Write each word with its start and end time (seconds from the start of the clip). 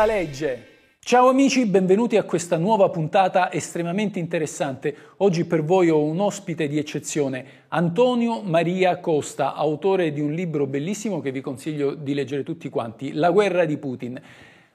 la 0.00 0.06
legge. 0.06 0.66
Ciao 0.98 1.28
amici, 1.28 1.66
benvenuti 1.66 2.16
a 2.16 2.22
questa 2.22 2.56
nuova 2.56 2.88
puntata 2.88 3.52
estremamente 3.52 4.18
interessante. 4.18 4.94
Oggi 5.18 5.44
per 5.44 5.62
voi 5.62 5.90
ho 5.90 6.02
un 6.02 6.20
ospite 6.20 6.68
di 6.68 6.78
eccezione, 6.78 7.64
Antonio 7.68 8.40
Maria 8.40 8.98
Costa, 8.98 9.54
autore 9.54 10.10
di 10.12 10.20
un 10.20 10.32
libro 10.32 10.66
bellissimo 10.66 11.20
che 11.20 11.32
vi 11.32 11.42
consiglio 11.42 11.92
di 11.92 12.14
leggere 12.14 12.44
tutti 12.44 12.70
quanti, 12.70 13.12
La 13.12 13.30
guerra 13.30 13.66
di 13.66 13.76
Putin. 13.76 14.18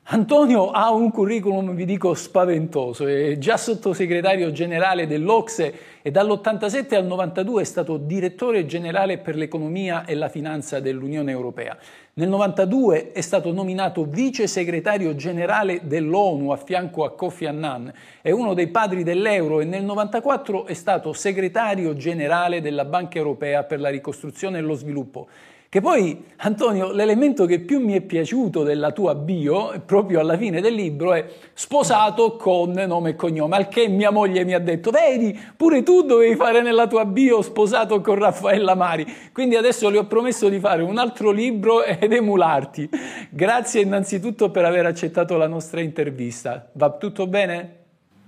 Antonio 0.08 0.70
ha 0.70 0.92
un 0.92 1.10
curriculum, 1.10 1.74
vi 1.74 1.84
dico, 1.84 2.14
spaventoso, 2.14 3.08
è 3.08 3.40
già 3.40 3.58
sottosegretario 3.58 4.52
generale 4.52 5.08
dell'Ocse 5.08 5.74
e 6.04 6.12
dall'87 6.12 6.94
al 6.94 7.08
92 7.08 7.64
è 7.64 7.66
stato 7.66 7.98
direttore 7.98 8.68
generale 8.68 9.18
per 9.18 9.36
l'economia 9.36 10.06
e 10.06 10.14
la 10.14 10.30
finanza 10.30 10.80
dell'Unione 10.80 11.32
Europea. 11.32 11.76
Nel 12.14 12.30
92 12.30 13.14
è 13.14 13.22
stato 13.22 13.52
nominato 13.52 14.06
vice 14.06 14.46
segretario 14.46 15.16
generale 15.16 15.80
dell'ONU 15.82 16.52
a 16.52 16.58
fianco 16.58 17.04
a 17.04 17.16
Kofi 17.16 17.48
Annan, 17.48 17.92
è 18.22 18.30
uno 18.30 18.54
dei 18.54 18.68
padri 18.68 19.02
dell'euro 19.02 19.60
e 19.60 19.66
nel 19.66 19.84
94 19.84 20.68
è 20.68 20.76
stato 20.76 21.14
segretario 21.14 21.96
generale 21.96 22.62
della 22.62 22.86
Banca 22.86 23.18
Europea 23.18 23.64
per 23.64 23.80
la 23.80 23.90
ricostruzione 23.90 24.60
e 24.60 24.62
lo 24.62 24.76
sviluppo. 24.76 25.28
Che 25.76 25.82
poi, 25.82 26.24
Antonio, 26.38 26.94
l'elemento 26.94 27.46
che 27.46 27.60
più 27.60 27.82
mi 27.82 27.92
è 27.96 28.00
piaciuto 28.00 28.64
della 28.64 28.94
tua 28.94 29.14
bio, 29.14 29.74
proprio 29.86 30.22
alla 30.22 30.38
fine 30.38 30.62
del 30.62 30.74
libro, 30.74 31.12
è 31.12 31.26
sposato 31.54 32.38
con 32.38 32.72
nome 32.72 33.10
e 33.10 33.16
cognome, 33.18 33.58
al 33.58 33.68
che 33.68 33.90
mia 33.90 34.10
moglie 34.10 34.46
mi 34.46 34.54
ha 34.54 34.60
detto, 34.60 34.90
vedi, 34.90 35.38
pure 35.58 35.84
tu 35.84 36.04
dovevi 36.04 36.38
fare 36.38 36.62
nella 36.62 36.88
tua 36.88 37.04
bio 37.04 37.42
sposato 37.42 38.00
con 38.00 38.16
Raffaella 38.16 38.74
Mari, 38.74 39.06
quindi 39.34 39.58
adesso 39.58 39.90
le 39.90 39.98
ho 39.98 40.06
promesso 40.06 40.48
di 40.48 40.62
fare 40.62 40.82
un 40.82 40.98
altro 40.98 41.32
libro 41.32 41.84
ed 41.84 42.14
emularti. 42.14 42.90
Grazie 43.30 43.82
innanzitutto 43.82 44.52
per 44.52 44.64
aver 44.64 44.86
accettato 44.86 45.36
la 45.36 45.48
nostra 45.48 45.82
intervista. 45.82 46.70
Va 46.72 46.92
tutto 46.92 47.28
bene? 47.28 47.80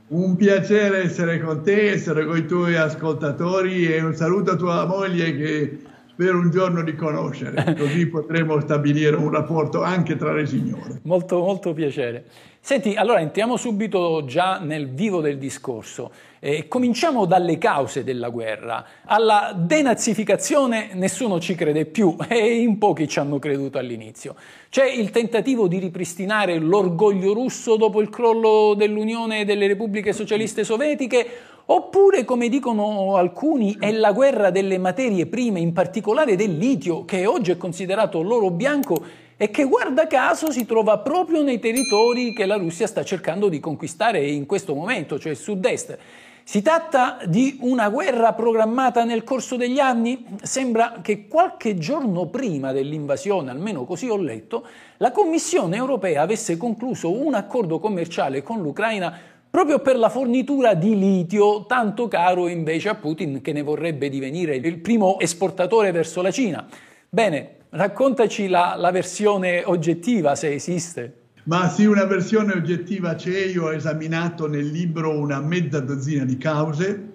Un 0.10 0.36
piacere 0.36 1.04
essere 1.04 1.40
con 1.40 1.64
te, 1.64 1.92
essere 1.92 2.26
con 2.26 2.36
i 2.36 2.46
tuoi 2.46 2.76
ascoltatori 2.76 3.88
e 3.90 4.02
un 4.02 4.14
saluto 4.16 4.52
a 4.52 4.56
tua 4.58 4.86
moglie 4.86 5.34
che 5.34 5.78
spero 6.18 6.40
un 6.40 6.50
giorno 6.50 6.82
di 6.82 6.96
conoscere, 6.96 7.76
così 7.78 8.08
potremo 8.08 8.60
stabilire 8.60 9.16
un 9.16 9.30
rapporto 9.30 9.84
anche 9.84 10.16
tra 10.16 10.34
le 10.34 10.48
signore. 10.48 11.00
Molto, 11.04 11.38
molto 11.38 11.74
piacere. 11.74 12.26
Senti, 12.60 12.96
allora 12.96 13.20
entriamo 13.20 13.56
subito 13.56 14.26
già 14.26 14.58
nel 14.58 14.90
vivo 14.90 15.22
del 15.22 15.38
discorso. 15.38 16.12
Eh, 16.40 16.68
cominciamo 16.68 17.26
dalle 17.26 17.60
cause 17.60 18.04
della 18.04 18.30
guerra. 18.30 18.84
Alla 19.06 19.54
denazificazione 19.56 20.90
nessuno 20.94 21.40
ci 21.40 21.54
crede 21.54 21.86
più 21.86 22.16
e 22.28 22.62
in 22.62 22.80
pochi 22.80 23.08
ci 23.08 23.20
hanno 23.20 23.38
creduto 23.38 23.78
all'inizio. 23.78 24.36
C'è 24.70 24.90
il 24.90 25.12
tentativo 25.12 25.68
di 25.68 25.78
ripristinare 25.78 26.58
l'orgoglio 26.58 27.32
russo 27.32 27.78
dopo 27.78 28.02
il 28.02 28.10
crollo 28.10 28.74
dell'Unione 28.74 29.46
delle 29.46 29.68
Repubbliche 29.68 30.14
Socialiste 30.14 30.64
Sovietiche 30.64 31.28
Oppure, 31.70 32.24
come 32.24 32.48
dicono 32.48 33.18
alcuni, 33.18 33.76
è 33.78 33.92
la 33.92 34.14
guerra 34.14 34.52
delle 34.52 34.78
materie 34.78 35.26
prime, 35.26 35.60
in 35.60 35.74
particolare 35.74 36.38
del 36.38 36.58
litio, 36.58 37.04
che 37.04 37.26
oggi 37.26 37.52
è 37.52 37.58
considerato 37.58 38.22
l'oro 38.22 38.52
bianco 38.52 38.96
e 39.36 39.52
che 39.52 39.66
guarda 39.66 40.08
caso 40.08 40.50
si 40.50 40.66
trova 40.66 41.00
proprio 41.00 41.44
nei 41.44 41.60
territori 41.60 42.34
che 42.34 42.46
la 42.46 42.56
Russia 42.56 42.88
sta 42.88 43.04
cercando 43.04 43.50
di 43.50 43.60
conquistare 43.60 44.26
in 44.26 44.46
questo 44.46 44.74
momento, 44.74 45.20
cioè 45.20 45.34
sud-est. 45.34 45.98
Si 46.42 46.62
tratta 46.62 47.18
di 47.26 47.58
una 47.60 47.90
guerra 47.90 48.32
programmata 48.32 49.04
nel 49.04 49.26
corso 49.26 49.58
degli 49.58 49.80
anni? 49.80 50.24
Sembra 50.42 51.00
che 51.02 51.28
qualche 51.28 51.78
giorno 51.78 52.28
prima 52.28 52.72
dell'invasione, 52.72 53.52
almeno 53.52 53.84
così 53.84 54.08
ho 54.08 54.16
letto, 54.16 54.66
la 55.00 55.12
Commissione 55.12 55.76
europea 55.76 56.22
avesse 56.22 56.56
concluso 56.56 57.12
un 57.12 57.34
accordo 57.34 57.80
commerciale 57.80 58.42
con 58.42 58.62
l'Ucraina 58.62 59.36
proprio 59.58 59.80
per 59.80 59.98
la 59.98 60.10
fornitura 60.10 60.76
di 60.76 60.96
litio, 60.96 61.66
tanto 61.66 62.08
caro 62.08 62.48
invece 62.48 62.90
a 62.90 62.94
Putin 62.94 63.42
che 63.42 63.54
ne 63.54 63.64
vorrebbe 63.64 64.08
divenire 64.08 64.56
il 64.56 64.78
primo 64.78 65.18
esportatore 65.18 65.92
verso 65.92 66.22
la 66.22 66.30
Cina. 66.30 66.68
Bene, 67.10 67.56
raccontaci 67.72 68.50
la, 68.50 68.76
la 68.78 68.92
versione 68.92 69.64
oggettiva, 69.66 70.36
se 70.36 70.54
esiste. 70.54 71.32
Ma 71.46 71.70
sì, 71.70 71.86
una 71.86 72.06
versione 72.06 72.54
oggettiva 72.54 73.16
c'è, 73.16 73.46
io 73.46 73.64
ho 73.64 73.74
esaminato 73.74 74.46
nel 74.46 74.68
libro 74.68 75.20
una 75.20 75.42
mezza 75.42 75.80
dozzina 75.80 76.24
di 76.24 76.38
cause, 76.38 77.12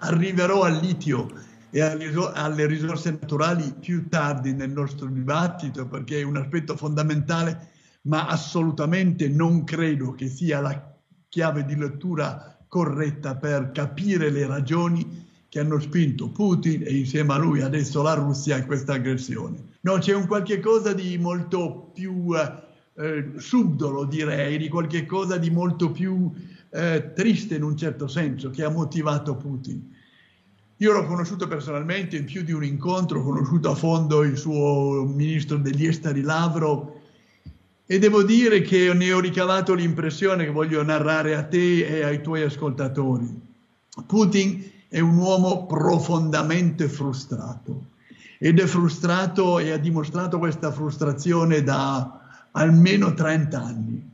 arriverò 0.00 0.64
al 0.64 0.76
litio 0.76 1.32
e 1.70 1.80
alle 1.80 2.66
risorse 2.66 3.10
naturali 3.18 3.72
più 3.80 4.10
tardi 4.10 4.52
nel 4.52 4.70
nostro 4.70 5.06
dibattito 5.06 5.86
perché 5.86 6.20
è 6.20 6.24
un 6.24 6.36
aspetto 6.36 6.76
fondamentale, 6.76 7.68
ma 8.02 8.26
assolutamente 8.26 9.30
non 9.30 9.64
credo 9.64 10.12
che 10.12 10.28
sia 10.28 10.60
la 10.60 10.92
chiave 11.34 11.64
di 11.64 11.74
lettura 11.74 12.56
corretta 12.68 13.34
per 13.34 13.72
capire 13.72 14.30
le 14.30 14.46
ragioni 14.46 15.26
che 15.48 15.58
hanno 15.58 15.80
spinto 15.80 16.28
Putin 16.28 16.84
e 16.86 16.96
insieme 16.96 17.32
a 17.32 17.38
lui 17.38 17.60
adesso 17.60 18.02
la 18.02 18.14
Russia 18.14 18.54
a 18.54 18.64
questa 18.64 18.92
aggressione. 18.92 19.56
No, 19.80 19.98
c'è 19.98 20.14
un 20.14 20.28
qualche 20.28 20.60
cosa 20.60 20.92
di 20.92 21.18
molto 21.18 21.90
più 21.92 22.28
eh, 22.36 23.32
subdolo, 23.34 24.04
direi, 24.04 24.58
di 24.58 24.68
qualche 24.68 25.06
cosa 25.06 25.36
di 25.36 25.50
molto 25.50 25.90
più 25.90 26.30
eh, 26.70 27.12
triste 27.16 27.56
in 27.56 27.64
un 27.64 27.76
certo 27.76 28.06
senso 28.06 28.50
che 28.50 28.62
ha 28.62 28.70
motivato 28.70 29.34
Putin. 29.34 29.92
Io 30.76 30.92
l'ho 30.92 31.04
conosciuto 31.04 31.48
personalmente 31.48 32.16
in 32.16 32.26
più 32.26 32.44
di 32.44 32.52
un 32.52 32.62
incontro, 32.62 33.18
ho 33.18 33.24
conosciuto 33.24 33.72
a 33.72 33.74
fondo 33.74 34.22
il 34.22 34.36
suo 34.36 35.04
ministro 35.04 35.56
degli 35.56 35.84
esteri 35.84 36.20
Lavrov 36.20 37.02
e 37.86 37.98
devo 37.98 38.22
dire 38.22 38.62
che 38.62 38.92
ne 38.94 39.12
ho 39.12 39.20
ricavato 39.20 39.74
l'impressione 39.74 40.44
che 40.44 40.50
voglio 40.50 40.82
narrare 40.82 41.34
a 41.34 41.42
te 41.44 41.86
e 41.86 42.02
ai 42.02 42.22
tuoi 42.22 42.42
ascoltatori. 42.42 43.28
Putin 44.06 44.70
è 44.88 45.00
un 45.00 45.16
uomo 45.16 45.66
profondamente 45.66 46.88
frustrato 46.88 47.92
ed 48.38 48.58
è 48.58 48.66
frustrato 48.66 49.58
e 49.58 49.70
ha 49.70 49.76
dimostrato 49.76 50.38
questa 50.38 50.72
frustrazione 50.72 51.62
da 51.62 52.20
almeno 52.52 53.12
30 53.12 53.62
anni. 53.62 54.10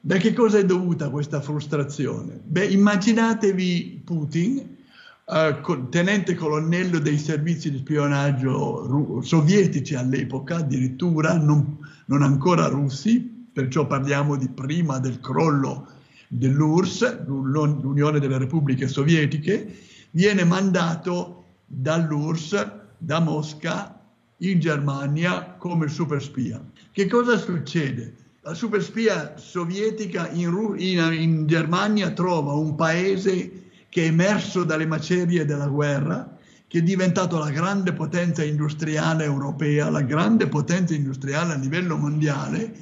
Da 0.00 0.16
che 0.18 0.32
cosa 0.32 0.58
è 0.58 0.64
dovuta 0.64 1.08
questa 1.08 1.40
frustrazione? 1.40 2.38
Beh, 2.44 2.66
immaginatevi 2.66 4.02
Putin 4.04 4.76
uh, 5.24 5.88
tenente 5.88 6.34
colonnello 6.34 6.98
dei 6.98 7.18
servizi 7.18 7.70
di 7.70 7.78
spionaggio 7.78 9.20
sovietici 9.22 9.94
all'epoca, 9.94 10.56
addirittura 10.56 11.36
non, 11.36 11.78
non 12.06 12.22
ancora 12.22 12.66
russi, 12.66 13.20
perciò 13.52 13.86
parliamo 13.86 14.36
di 14.36 14.48
prima 14.48 14.98
del 14.98 15.20
crollo 15.20 15.88
dell'URSS, 16.28 17.24
l'Unione 17.26 18.18
delle 18.18 18.38
Repubbliche 18.38 18.88
Sovietiche, 18.88 19.78
viene 20.10 20.44
mandato 20.44 21.44
dall'URSS, 21.66 22.72
da 22.98 23.20
Mosca, 23.20 24.00
in 24.38 24.58
Germania 24.58 25.54
come 25.56 25.88
superspia. 25.88 26.62
Che 26.90 27.06
cosa 27.06 27.38
succede? 27.38 28.14
La 28.40 28.54
superspia 28.54 29.36
sovietica 29.36 30.28
in, 30.30 30.74
in, 30.76 31.12
in 31.12 31.46
Germania 31.46 32.10
trova 32.10 32.52
un 32.52 32.74
paese 32.74 33.63
che 33.94 34.02
è 34.02 34.06
emerso 34.06 34.64
dalle 34.64 34.86
macerie 34.86 35.44
della 35.44 35.68
guerra, 35.68 36.36
che 36.66 36.78
è 36.78 36.82
diventato 36.82 37.38
la 37.38 37.50
grande 37.50 37.92
potenza 37.92 38.42
industriale 38.42 39.22
europea, 39.22 39.88
la 39.88 40.02
grande 40.02 40.48
potenza 40.48 40.96
industriale 40.96 41.52
a 41.52 41.56
livello 41.56 41.96
mondiale, 41.96 42.74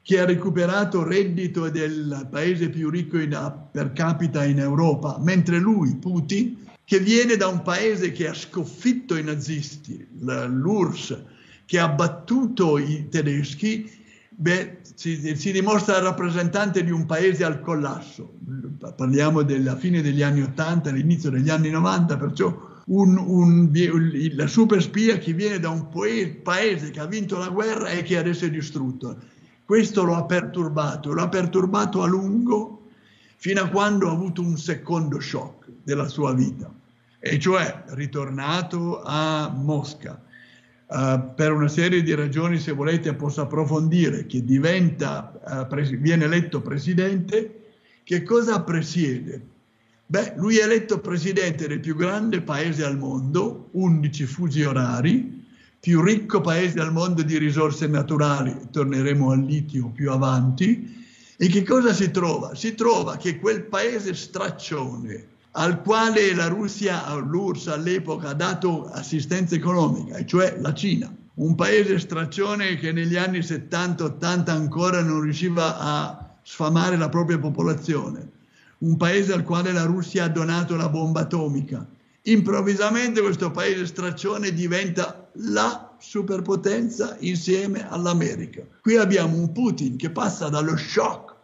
che 0.00 0.18
ha 0.18 0.24
recuperato 0.24 1.02
reddito 1.02 1.68
del 1.68 2.28
paese 2.30 2.70
più 2.70 2.88
ricco 2.88 3.18
in, 3.18 3.38
per 3.70 3.92
capita 3.92 4.42
in 4.46 4.58
Europa, 4.58 5.18
mentre 5.20 5.58
lui, 5.58 5.96
Putin, 5.96 6.56
che 6.82 6.98
viene 6.98 7.36
da 7.36 7.48
un 7.48 7.60
paese 7.60 8.10
che 8.10 8.26
ha 8.26 8.32
sconfitto 8.32 9.18
i 9.18 9.22
nazisti, 9.22 10.02
l'URSS, 10.18 11.24
che 11.66 11.78
ha 11.78 11.90
battuto 11.90 12.78
i 12.78 13.06
tedeschi, 13.10 13.86
beh, 14.40 14.78
si, 14.94 15.36
si, 15.36 15.52
dimostra 15.52 15.98
rappresentante 15.98 16.84
di 16.84 16.92
un 16.92 17.06
paese 17.06 17.44
al 17.44 17.60
collasso. 17.60 18.34
Parliamo 18.96 19.42
della 19.42 19.76
fine 19.76 20.00
degli 20.00 20.22
anni 20.22 20.42
80, 20.42 20.90
all'inizio 20.90 21.30
degli 21.30 21.50
anni 21.50 21.70
90, 21.70 22.16
perciò 22.16 22.66
un, 22.86 23.16
un, 23.18 23.70
la 24.34 24.46
super 24.46 24.80
spia 24.80 25.18
che 25.18 25.32
viene 25.32 25.58
da 25.58 25.70
un 25.70 25.88
paese 26.42 26.90
che 26.90 27.00
ha 27.00 27.06
vinto 27.06 27.36
la 27.36 27.48
guerra 27.48 27.88
e 27.88 28.02
che 28.02 28.16
adesso 28.16 28.44
è 28.44 28.50
distrutto. 28.50 29.16
Questo 29.64 30.04
lo 30.04 30.14
ha 30.14 30.24
perturbato, 30.24 31.12
lo 31.12 31.22
ha 31.22 31.28
perturbato 31.28 32.02
a 32.02 32.06
lungo 32.06 32.86
fino 33.36 33.60
a 33.60 33.68
quando 33.68 34.08
ha 34.08 34.12
avuto 34.12 34.40
un 34.40 34.56
secondo 34.56 35.20
shock 35.20 35.66
della 35.82 36.08
sua 36.08 36.32
vita, 36.32 36.72
e 37.18 37.38
cioè 37.38 37.84
ritornato 37.88 39.02
a 39.02 39.48
Mosca 39.54 40.22
Uh, 40.90 41.34
per 41.34 41.52
una 41.52 41.68
serie 41.68 42.02
di 42.02 42.14
ragioni, 42.14 42.58
se 42.58 42.72
volete, 42.72 43.12
posso 43.12 43.42
approfondire, 43.42 44.24
che 44.24 44.42
diventa, 44.42 45.38
uh, 45.44 45.66
pres- 45.66 45.90
viene 45.98 46.24
eletto 46.24 46.62
presidente, 46.62 47.72
che 48.04 48.22
cosa 48.22 48.62
presiede? 48.62 49.42
Beh, 50.06 50.32
lui 50.36 50.56
è 50.56 50.62
eletto 50.62 51.00
presidente 51.00 51.68
del 51.68 51.80
più 51.80 51.94
grande 51.94 52.40
paese 52.40 52.84
al 52.84 52.96
mondo, 52.96 53.68
11 53.72 54.24
fusi 54.24 54.62
orari, 54.62 55.44
più 55.78 56.00
ricco 56.00 56.40
paese 56.40 56.80
al 56.80 56.92
mondo 56.92 57.22
di 57.22 57.36
risorse 57.36 57.86
naturali, 57.86 58.56
torneremo 58.70 59.30
al 59.30 59.44
litio 59.44 59.90
più 59.90 60.10
avanti, 60.10 61.04
e 61.36 61.48
che 61.48 61.62
cosa 61.64 61.92
si 61.92 62.10
trova? 62.10 62.54
Si 62.54 62.74
trova 62.74 63.18
che 63.18 63.38
quel 63.38 63.64
paese 63.64 64.14
straccione 64.14 65.36
al 65.52 65.82
quale 65.82 66.34
la 66.34 66.48
Russia, 66.48 67.12
l'URSS 67.14 67.68
all'epoca 67.68 68.28
ha 68.30 68.34
dato 68.34 68.88
assistenza 68.90 69.54
economica, 69.54 70.24
cioè 70.24 70.58
la 70.60 70.74
Cina, 70.74 71.12
un 71.34 71.54
paese 71.54 71.98
straccione 71.98 72.76
che 72.76 72.92
negli 72.92 73.16
anni 73.16 73.38
70-80 73.38 74.50
ancora 74.50 75.02
non 75.02 75.20
riusciva 75.20 75.78
a 75.78 76.36
sfamare 76.42 76.96
la 76.96 77.08
propria 77.08 77.38
popolazione, 77.38 78.30
un 78.78 78.96
paese 78.96 79.32
al 79.32 79.44
quale 79.44 79.72
la 79.72 79.84
Russia 79.84 80.24
ha 80.24 80.28
donato 80.28 80.76
la 80.76 80.88
bomba 80.88 81.20
atomica. 81.20 81.86
Improvvisamente 82.22 83.20
questo 83.20 83.50
paese 83.50 83.86
straccione 83.86 84.52
diventa 84.52 85.28
la 85.34 85.94
superpotenza 85.98 87.16
insieme 87.20 87.88
all'America. 87.88 88.62
Qui 88.80 88.96
abbiamo 88.96 89.36
un 89.36 89.52
Putin 89.52 89.96
che 89.96 90.10
passa 90.10 90.48
dallo 90.48 90.76
shock 90.76 91.34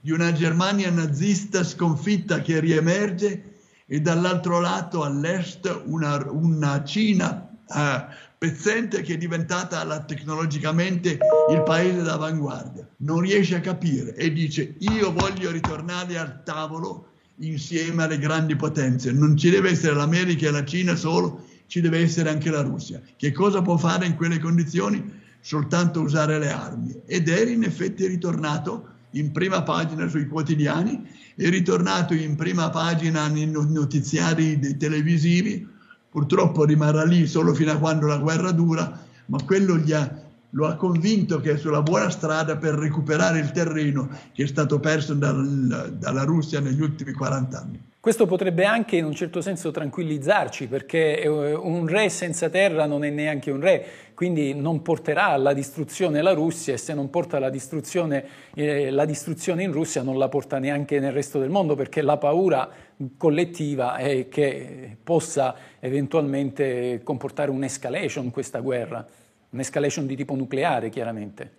di 0.00 0.10
una 0.10 0.32
Germania 0.32 0.90
nazista 0.90 1.62
sconfitta 1.62 2.40
che 2.40 2.58
riemerge 2.58 3.51
e 3.92 4.00
dall'altro 4.00 4.58
lato 4.58 5.04
all'est 5.04 5.82
una, 5.84 6.26
una 6.30 6.82
Cina 6.82 7.50
eh, 7.68 8.04
pezzente 8.38 9.02
che 9.02 9.12
è 9.12 9.16
diventata 9.18 9.84
la, 9.84 10.02
tecnologicamente 10.02 11.18
il 11.50 11.62
paese 11.62 12.00
d'avanguardia. 12.00 12.88
Non 13.00 13.20
riesce 13.20 13.56
a 13.56 13.60
capire 13.60 14.14
e 14.14 14.32
dice 14.32 14.76
io 14.78 15.12
voglio 15.12 15.50
ritornare 15.50 16.16
al 16.16 16.42
tavolo 16.42 17.08
insieme 17.40 18.04
alle 18.04 18.16
grandi 18.16 18.56
potenze. 18.56 19.12
Non 19.12 19.36
ci 19.36 19.50
deve 19.50 19.68
essere 19.68 19.94
l'America 19.94 20.48
e 20.48 20.52
la 20.52 20.64
Cina 20.64 20.94
solo, 20.94 21.44
ci 21.66 21.82
deve 21.82 22.00
essere 22.00 22.30
anche 22.30 22.48
la 22.48 22.62
Russia. 22.62 22.98
Che 23.14 23.30
cosa 23.30 23.60
può 23.60 23.76
fare 23.76 24.06
in 24.06 24.16
quelle 24.16 24.38
condizioni? 24.38 25.20
Soltanto 25.38 26.00
usare 26.00 26.38
le 26.38 26.50
armi. 26.50 27.02
Ed 27.04 27.28
è 27.28 27.44
in 27.44 27.64
effetti 27.64 28.06
ritornato 28.06 28.91
in 29.12 29.32
prima 29.32 29.62
pagina 29.62 30.08
sui 30.08 30.26
quotidiani, 30.26 31.06
è 31.34 31.48
ritornato 31.48 32.14
in 32.14 32.36
prima 32.36 32.70
pagina 32.70 33.26
nei 33.28 33.46
notiziari 33.46 34.76
televisivi, 34.76 35.66
purtroppo 36.10 36.64
rimarrà 36.64 37.04
lì 37.04 37.26
solo 37.26 37.54
fino 37.54 37.72
a 37.72 37.78
quando 37.78 38.06
la 38.06 38.18
guerra 38.18 38.52
dura, 38.52 39.00
ma 39.26 39.42
quello 39.44 39.82
ha, 39.94 40.22
lo 40.50 40.66
ha 40.66 40.74
convinto 40.76 41.40
che 41.40 41.52
è 41.52 41.56
sulla 41.56 41.82
buona 41.82 42.10
strada 42.10 42.56
per 42.56 42.74
recuperare 42.74 43.38
il 43.38 43.50
terreno 43.50 44.08
che 44.32 44.44
è 44.44 44.46
stato 44.46 44.78
perso 44.78 45.14
dal, 45.14 45.96
dalla 45.98 46.24
Russia 46.24 46.60
negli 46.60 46.80
ultimi 46.80 47.12
40 47.12 47.60
anni. 47.60 47.80
Questo 48.02 48.26
potrebbe 48.26 48.64
anche 48.64 48.96
in 48.96 49.04
un 49.04 49.14
certo 49.14 49.40
senso 49.40 49.70
tranquillizzarci 49.70 50.66
perché 50.66 51.20
eh, 51.20 51.28
un 51.28 51.86
re 51.86 52.08
senza 52.08 52.48
terra 52.48 52.84
non 52.84 53.04
è 53.04 53.10
neanche 53.10 53.52
un 53.52 53.60
re, 53.60 53.86
quindi 54.14 54.54
non 54.54 54.82
porterà 54.82 55.26
alla 55.26 55.52
distruzione 55.52 56.20
la 56.20 56.32
Russia 56.32 56.74
e 56.74 56.78
se 56.78 56.94
non 56.94 57.10
porta 57.10 57.38
la 57.38 57.48
distruzione, 57.48 58.24
eh, 58.56 58.90
la 58.90 59.04
distruzione 59.04 59.62
in 59.62 59.70
Russia 59.70 60.02
non 60.02 60.18
la 60.18 60.28
porta 60.28 60.58
neanche 60.58 60.98
nel 60.98 61.12
resto 61.12 61.38
del 61.38 61.48
mondo 61.48 61.76
perché 61.76 62.02
la 62.02 62.16
paura 62.16 62.68
collettiva 63.16 63.94
è 63.94 64.26
che 64.28 64.96
possa 65.00 65.54
eventualmente 65.78 67.02
comportare 67.04 67.52
un'escalation 67.52 68.32
questa 68.32 68.58
guerra, 68.58 69.06
un'escalation 69.50 70.06
di 70.08 70.16
tipo 70.16 70.34
nucleare 70.34 70.88
chiaramente. 70.88 71.52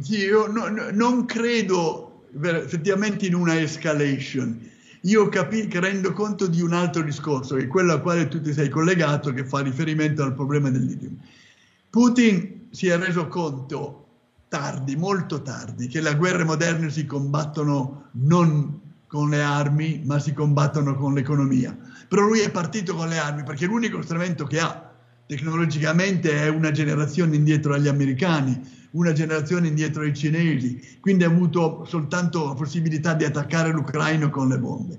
Sì, 0.00 0.24
io 0.24 0.48
no, 0.48 0.66
no, 0.66 0.90
non 0.90 1.24
credo 1.24 2.24
effettivamente 2.42 3.26
in 3.26 3.36
una 3.36 3.60
escalation 3.60 4.72
io 5.04 5.28
capi- 5.28 5.68
rendo 5.70 6.12
conto 6.12 6.46
di 6.46 6.60
un 6.60 6.72
altro 6.72 7.02
discorso, 7.02 7.56
che 7.56 7.64
è 7.64 7.66
quello 7.66 7.92
al 7.92 8.02
quale 8.02 8.28
tu 8.28 8.40
ti 8.40 8.52
sei 8.52 8.68
collegato, 8.68 9.32
che 9.32 9.44
fa 9.44 9.60
riferimento 9.60 10.22
al 10.22 10.34
problema 10.34 10.70
del 10.70 10.84
lithium. 10.84 11.16
Putin 11.90 12.68
si 12.70 12.88
è 12.88 12.96
reso 12.98 13.28
conto 13.28 14.06
tardi, 14.48 14.96
molto 14.96 15.42
tardi, 15.42 15.88
che 15.88 16.00
le 16.00 16.14
guerre 16.16 16.44
moderne 16.44 16.90
si 16.90 17.06
combattono 17.06 18.08
non 18.12 18.80
con 19.06 19.30
le 19.30 19.42
armi, 19.42 20.02
ma 20.04 20.18
si 20.18 20.32
combattono 20.32 20.96
con 20.96 21.14
l'economia. 21.14 21.76
Però 22.08 22.22
lui 22.22 22.40
è 22.40 22.50
partito 22.50 22.94
con 22.94 23.08
le 23.08 23.18
armi 23.18 23.44
perché 23.44 23.66
l'unico 23.66 24.02
strumento 24.02 24.44
che 24.44 24.58
ha 24.58 24.90
tecnologicamente 25.26 26.42
è 26.42 26.48
una 26.48 26.70
generazione 26.70 27.36
indietro 27.36 27.74
agli 27.74 27.88
americani, 27.88 28.60
una 28.94 29.12
generazione 29.12 29.68
indietro 29.68 30.02
ai 30.02 30.14
cinesi, 30.14 30.98
quindi 31.00 31.24
ha 31.24 31.28
avuto 31.28 31.84
soltanto 31.86 32.46
la 32.46 32.54
possibilità 32.54 33.14
di 33.14 33.24
attaccare 33.24 33.72
l'Ucraina 33.72 34.28
con 34.28 34.48
le 34.48 34.58
bombe. 34.58 34.98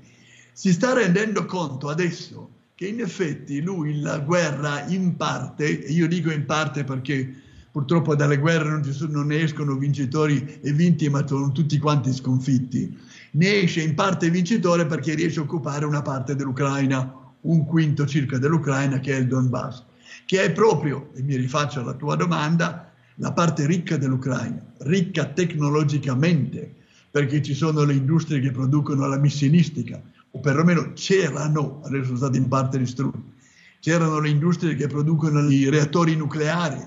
Si 0.52 0.72
sta 0.72 0.94
rendendo 0.94 1.46
conto 1.46 1.90
adesso 1.90 2.50
che 2.76 2.88
in 2.88 3.00
effetti 3.00 3.62
lui 3.62 4.02
la 4.02 4.20
guerra 4.20 4.86
in 4.88 5.16
parte, 5.16 5.86
e 5.86 5.92
io 5.92 6.08
dico 6.08 6.30
in 6.30 6.46
parte 6.46 6.84
perché 6.84 7.34
purtroppo 7.72 8.16
dalle 8.16 8.38
guerre 8.38 8.70
non, 8.70 8.84
sono, 8.84 9.12
non 9.12 9.28
ne 9.28 9.42
escono 9.42 9.76
vincitori 9.76 10.60
e 10.62 10.72
vinti, 10.74 11.10
ma 11.10 11.26
sono 11.26 11.52
tutti 11.52 11.78
quanti 11.78 12.14
sconfitti, 12.14 12.98
ne 13.32 13.62
esce 13.62 13.82
in 13.82 13.96
parte 13.96 14.30
vincitore 14.30 14.86
perché 14.86 15.14
riesce 15.14 15.40
a 15.40 15.44
occupare 15.44 15.86
una 15.86 16.02
parte 16.02 16.36
dell'Ucraina, 16.36 17.14
un 17.42 17.66
quinto 17.66 18.06
circa 18.06 18.38
dell'Ucraina 18.38 19.00
che 19.00 19.14
è 19.14 19.20
il 19.20 19.28
Donbass, 19.28 19.84
che 20.26 20.44
è 20.44 20.52
proprio, 20.52 21.12
e 21.16 21.22
mi 21.22 21.36
rifaccio 21.36 21.80
alla 21.80 21.94
tua 21.94 22.16
domanda, 22.16 22.92
la 23.16 23.32
parte 23.32 23.66
ricca 23.66 23.98
dell'Ucraina, 23.98 24.62
ricca 24.80 25.26
tecnologicamente, 25.26 26.74
perché 27.10 27.42
ci 27.42 27.54
sono 27.54 27.84
le 27.84 27.94
industrie 27.94 28.40
che 28.40 28.52
producono 28.52 29.08
la 29.08 29.18
missilistica, 29.18 30.02
o 30.32 30.40
perlomeno 30.40 30.92
c'erano, 30.94 31.82
adesso 31.86 32.06
sono 32.06 32.18
state 32.18 32.38
in 32.38 32.48
parte 32.48 32.78
distrutte, 32.78 33.34
c'erano 33.80 34.20
le 34.20 34.30
industrie 34.30 34.76
che 34.76 34.88
producono 34.88 35.48
i 35.50 35.70
reattori 35.70 36.16
nucleari, 36.16 36.82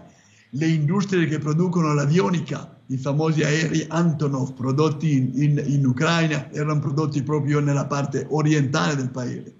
le 0.50 0.66
industrie 0.66 1.26
che 1.26 1.38
producono 1.38 1.94
l'avionica, 1.94 2.76
i 2.86 2.96
famosi 2.96 3.42
aerei 3.42 3.84
Antonov 3.88 4.54
prodotti 4.54 5.16
in, 5.16 5.30
in, 5.34 5.62
in 5.66 5.86
Ucraina, 5.86 6.50
erano 6.52 6.80
prodotti 6.80 7.22
proprio 7.22 7.60
nella 7.60 7.86
parte 7.86 8.26
orientale 8.28 8.96
del 8.96 9.10
paese. 9.10 9.54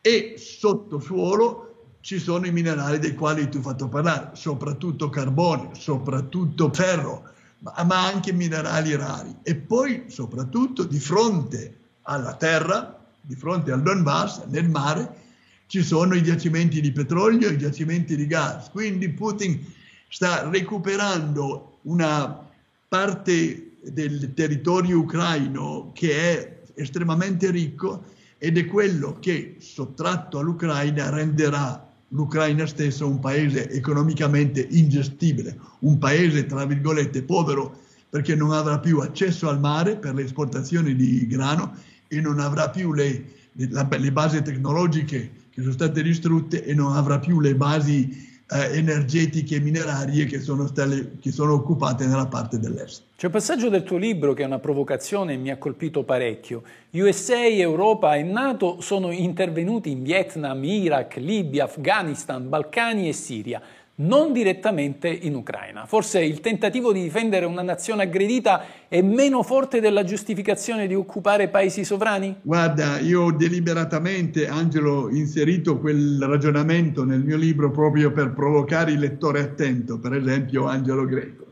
E 0.00 0.34
sottosuolo 0.36 1.71
ci 2.02 2.18
sono 2.18 2.46
i 2.46 2.52
minerali 2.52 2.98
dei 2.98 3.14
quali 3.14 3.48
tu 3.48 3.58
hai 3.58 3.62
fatto 3.62 3.88
parlare, 3.88 4.30
soprattutto 4.32 5.08
carbone, 5.08 5.70
soprattutto 5.74 6.72
ferro, 6.72 7.30
ma 7.60 8.06
anche 8.06 8.32
minerali 8.32 8.94
rari. 8.96 9.36
E 9.42 9.54
poi 9.54 10.04
soprattutto 10.08 10.82
di 10.82 10.98
fronte 10.98 11.76
alla 12.02 12.34
terra, 12.34 12.98
di 13.20 13.36
fronte 13.36 13.70
al 13.70 13.82
Donbass, 13.82 14.46
nel 14.46 14.68
mare, 14.68 15.20
ci 15.66 15.82
sono 15.82 16.14
i 16.14 16.24
giacimenti 16.24 16.80
di 16.80 16.90
petrolio, 16.90 17.48
i 17.48 17.56
giacimenti 17.56 18.16
di 18.16 18.26
gas. 18.26 18.68
Quindi 18.70 19.08
Putin 19.10 19.64
sta 20.08 20.48
recuperando 20.50 21.78
una 21.82 22.46
parte 22.88 23.76
del 23.80 24.34
territorio 24.34 24.98
ucraino 24.98 25.92
che 25.94 26.14
è 26.14 26.62
estremamente 26.74 27.50
ricco 27.52 28.04
ed 28.38 28.58
è 28.58 28.66
quello 28.66 29.18
che, 29.20 29.56
sottratto 29.60 30.40
all'Ucraina, 30.40 31.10
renderà 31.10 31.90
l'Ucraina 32.12 32.66
stesso 32.66 33.08
un 33.08 33.18
paese 33.20 33.70
economicamente 33.70 34.66
ingestibile, 34.70 35.58
un 35.80 35.98
paese 35.98 36.46
tra 36.46 36.64
virgolette 36.64 37.22
povero 37.22 37.80
perché 38.08 38.34
non 38.34 38.52
avrà 38.52 38.78
più 38.78 38.98
accesso 39.00 39.48
al 39.48 39.58
mare 39.58 39.96
per 39.96 40.14
le 40.14 40.24
esportazioni 40.24 40.94
di 40.94 41.26
grano 41.26 41.74
e 42.08 42.20
non 42.20 42.40
avrà 42.40 42.68
più 42.68 42.92
le, 42.92 43.24
le, 43.52 43.68
le 43.98 44.12
basi 44.12 44.42
tecnologiche 44.42 45.32
che 45.50 45.60
sono 45.60 45.72
state 45.72 46.02
distrutte 46.02 46.64
e 46.64 46.74
non 46.74 46.94
avrà 46.94 47.18
più 47.18 47.40
le 47.40 47.54
basi 47.54 48.30
eh, 48.52 48.76
energetiche 48.76 49.56
e 49.56 49.60
minerarie 49.60 50.26
che 50.26 50.40
sono, 50.40 50.66
stelle, 50.66 51.12
che 51.20 51.32
sono 51.32 51.54
occupate 51.54 52.06
nella 52.06 52.26
parte 52.26 52.58
dell'est. 52.58 53.02
C'è 53.16 53.26
un 53.26 53.32
passaggio 53.32 53.68
del 53.68 53.82
tuo 53.82 53.96
libro 53.96 54.32
che 54.32 54.42
è 54.42 54.46
una 54.46 54.58
provocazione 54.58 55.34
e 55.34 55.36
mi 55.36 55.50
ha 55.50 55.56
colpito 55.56 56.02
parecchio. 56.02 56.62
USA, 56.90 57.46
Europa 57.46 58.14
e 58.16 58.22
NATO 58.22 58.80
sono 58.80 59.10
intervenuti 59.10 59.90
in 59.90 60.02
Vietnam, 60.02 60.62
Iraq, 60.64 61.16
Libia, 61.16 61.64
Afghanistan, 61.64 62.48
Balcani 62.48 63.08
e 63.08 63.12
Siria 63.12 63.62
non 64.02 64.32
direttamente 64.32 65.08
in 65.08 65.34
Ucraina. 65.34 65.86
Forse 65.86 66.22
il 66.22 66.40
tentativo 66.40 66.92
di 66.92 67.02
difendere 67.02 67.46
una 67.46 67.62
nazione 67.62 68.02
aggredita 68.02 68.64
è 68.88 69.00
meno 69.00 69.42
forte 69.42 69.80
della 69.80 70.04
giustificazione 70.04 70.86
di 70.86 70.94
occupare 70.94 71.48
paesi 71.48 71.84
sovrani? 71.84 72.36
Guarda, 72.42 72.98
io 72.98 73.22
ho 73.22 73.32
deliberatamente, 73.32 74.48
Angelo, 74.48 75.08
inserito 75.10 75.78
quel 75.78 76.22
ragionamento 76.22 77.04
nel 77.04 77.22
mio 77.22 77.36
libro 77.36 77.70
proprio 77.70 78.12
per 78.12 78.32
provocare 78.32 78.92
il 78.92 78.98
lettore 78.98 79.40
attento, 79.40 79.98
per 79.98 80.14
esempio 80.14 80.66
Angelo 80.66 81.04
Greco. 81.04 81.46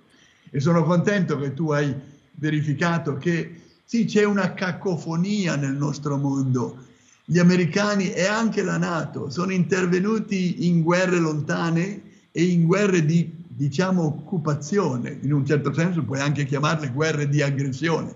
E 0.51 0.61
sono 0.61 0.83
contento 0.83 1.39
che 1.39 1.55
tu 1.55 1.71
hai 1.71 1.95
verificato 2.33 3.17
che 3.17 3.55
sì, 3.85 4.05
c'è 4.05 4.25
una 4.25 4.55
cacofonia 4.55 5.57
nel 5.57 5.75
nostro 5.75 6.17
mondo. 6.17 6.87
Gli 7.25 7.39
americani 7.39 8.13
e 8.13 8.27
anche 8.27 8.63
la 8.63 8.77
Nato 8.77 9.31
sono 9.31 9.53
intervenuti 9.53 10.67
in 10.67 10.83
guerre 10.83 11.19
lontane 11.19 12.09
e 12.33 12.45
in 12.45 12.67
guerre 12.67 13.05
di, 13.05 13.33
diciamo, 13.47 14.03
occupazione, 14.03 15.19
in 15.23 15.33
un 15.33 15.45
certo 15.45 15.73
senso 15.73 16.03
puoi 16.05 16.21
anche 16.21 16.45
chiamarle 16.45 16.91
guerre 16.91 17.29
di 17.29 17.43
aggressione. 17.43 18.15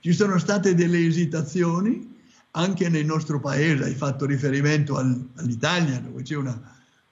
Ci 0.00 0.12
sono 0.12 0.38
state 0.38 0.74
delle 0.74 1.04
esitazioni 1.04 2.12
anche 2.52 2.88
nel 2.88 3.04
nostro 3.04 3.40
paese, 3.40 3.84
hai 3.84 3.94
fatto 3.94 4.26
riferimento 4.26 4.96
al, 4.96 5.28
all'Italia 5.36 5.98
dove 5.98 6.22
c'è 6.22 6.36
una, 6.36 6.60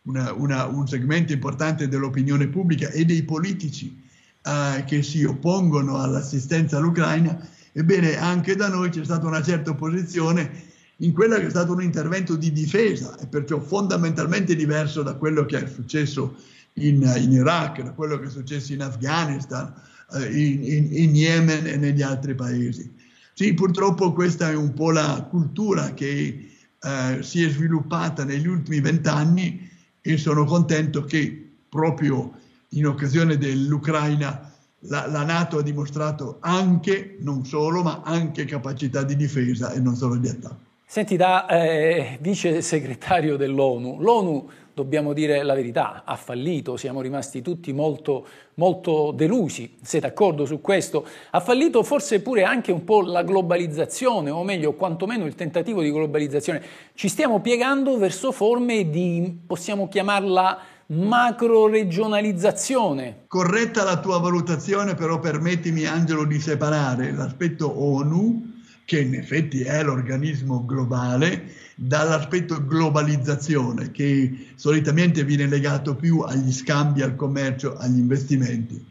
una, 0.03 0.33
una, 0.33 0.67
un 0.67 0.87
segmento 0.87 1.33
importante 1.33 1.89
dell'opinione 1.89 2.47
pubblica 2.49 2.91
e 2.91 3.05
dei 3.05 3.25
politici 3.25 4.01
eh, 4.43 4.85
che 4.87 5.03
si 5.03 5.25
oppongono 5.25 5.99
all'assistenza 5.99 6.77
all'Ucraina, 6.77 7.45
ebbene 7.73 8.17
anche 8.19 8.55
da 8.55 8.69
noi 8.69 8.91
c'è 8.91 9.05
stata 9.05 9.27
una 9.27 9.43
certa 9.43 9.71
opposizione 9.71 10.71
in 11.03 11.13
quello 11.13 11.37
che 11.37 11.47
è 11.47 11.51
stato 11.51 11.73
un 11.73 11.83
intervento 11.83 12.37
di 12.37 12.53
difesa 12.53 13.19
e 13.19 13.27
perciò 13.27 13.61
fondamentalmente 13.61 14.55
diverso 14.55 15.03
da 15.03 15.15
quello 15.15 15.45
che 15.45 15.65
è 15.65 15.67
successo 15.67 16.37
in, 16.75 17.03
in 17.17 17.33
Iraq, 17.33 17.83
da 17.83 17.91
quello 17.91 18.19
che 18.19 18.27
è 18.27 18.31
successo 18.31 18.73
in 18.73 18.83
Afghanistan, 18.83 19.73
eh, 20.15 20.27
in, 20.27 20.65
in, 20.65 20.89
in 20.93 21.15
Yemen 21.15 21.67
e 21.67 21.77
negli 21.77 22.03
altri 22.03 22.35
paesi. 22.35 22.91
Sì, 23.35 23.53
purtroppo 23.55 24.13
questa 24.13 24.51
è 24.51 24.55
un 24.55 24.75
po' 24.75 24.93
la 24.93 25.27
cultura 25.29 25.93
che 25.93 26.51
eh, 26.79 27.19
si 27.21 27.43
è 27.43 27.51
sviluppata 27.51 28.25
negli 28.25 28.47
ultimi 28.47 28.81
vent'anni 28.81 29.69
e 30.01 30.17
sono 30.17 30.45
contento 30.45 31.05
che 31.05 31.51
proprio 31.69 32.33
in 32.71 32.87
occasione 32.87 33.39
dell'Ucraina 33.39 34.53
la, 34.87 35.07
la, 35.07 35.25
Nato 35.25 35.59
ha 35.59 35.63
dimostrato 35.63 36.39
anche, 36.41 37.17
non 37.21 37.45
solo, 37.45 37.83
ma 37.83 38.03
anche 38.05 38.45
capacità 38.45 39.03
di 39.03 39.17
difesa 39.17 39.73
e 39.73 39.81
non 39.81 39.97
solo 39.97 40.17
di 40.17 40.29
attacco. 40.29 40.71
Senti, 40.93 41.17
da 41.17 41.47
eh, 41.47 42.19
vice 42.21 42.61
segretario 42.61 43.39
dell'ONU, 43.39 43.97
l'ONU, 43.99 44.47
dobbiamo 44.75 45.15
dire 45.15 45.43
la 45.43 45.55
verità, 45.55 46.03
ha 46.05 46.17
fallito, 46.17 46.77
siamo 46.77 47.01
rimasti 47.01 47.41
tutti 47.41 47.73
molto, 47.73 48.27
molto 48.57 49.11
delusi, 49.11 49.79
sei 49.81 50.01
d'accordo 50.01 50.45
su 50.45 50.61
questo? 50.61 51.07
Ha 51.31 51.41
fallito 51.41 51.83
forse 51.83 52.21
pure 52.21 52.45
anche 52.45 52.73
un 52.73 52.85
po' 52.85 53.01
la 53.01 53.23
globalizzazione, 53.23 54.29
o 54.29 54.45
meglio, 54.45 54.75
quantomeno 54.75 55.25
il 55.25 55.35
tentativo 55.35 55.81
di 55.81 55.91
globalizzazione. 55.91 56.63
Ci 56.93 57.09
stiamo 57.09 57.41
piegando 57.41 57.97
verso 57.97 58.31
forme 58.31 58.91
di, 58.91 59.35
possiamo 59.47 59.89
chiamarla, 59.89 60.59
macro-regionalizzazione. 60.89 63.25
Corretta 63.29 63.83
la 63.83 63.99
tua 63.99 64.19
valutazione, 64.19 64.95
però 64.95 65.19
permettimi 65.19 65.87
Angelo 65.87 66.27
di 66.27 66.39
separare 66.39 67.13
l'aspetto 67.13 67.83
ONU 67.83 68.61
che 68.85 69.01
in 69.01 69.15
effetti 69.15 69.63
è 69.63 69.83
l'organismo 69.83 70.65
globale, 70.65 71.51
dall'aspetto 71.75 72.65
globalizzazione 72.65 73.91
che 73.91 74.49
solitamente 74.55 75.25
viene 75.25 75.47
legato 75.47 75.95
più 75.95 76.21
agli 76.21 76.53
scambi, 76.53 77.03
al 77.03 77.17
commercio, 77.17 77.77
agli 77.77 77.99
investimenti. 77.99 78.85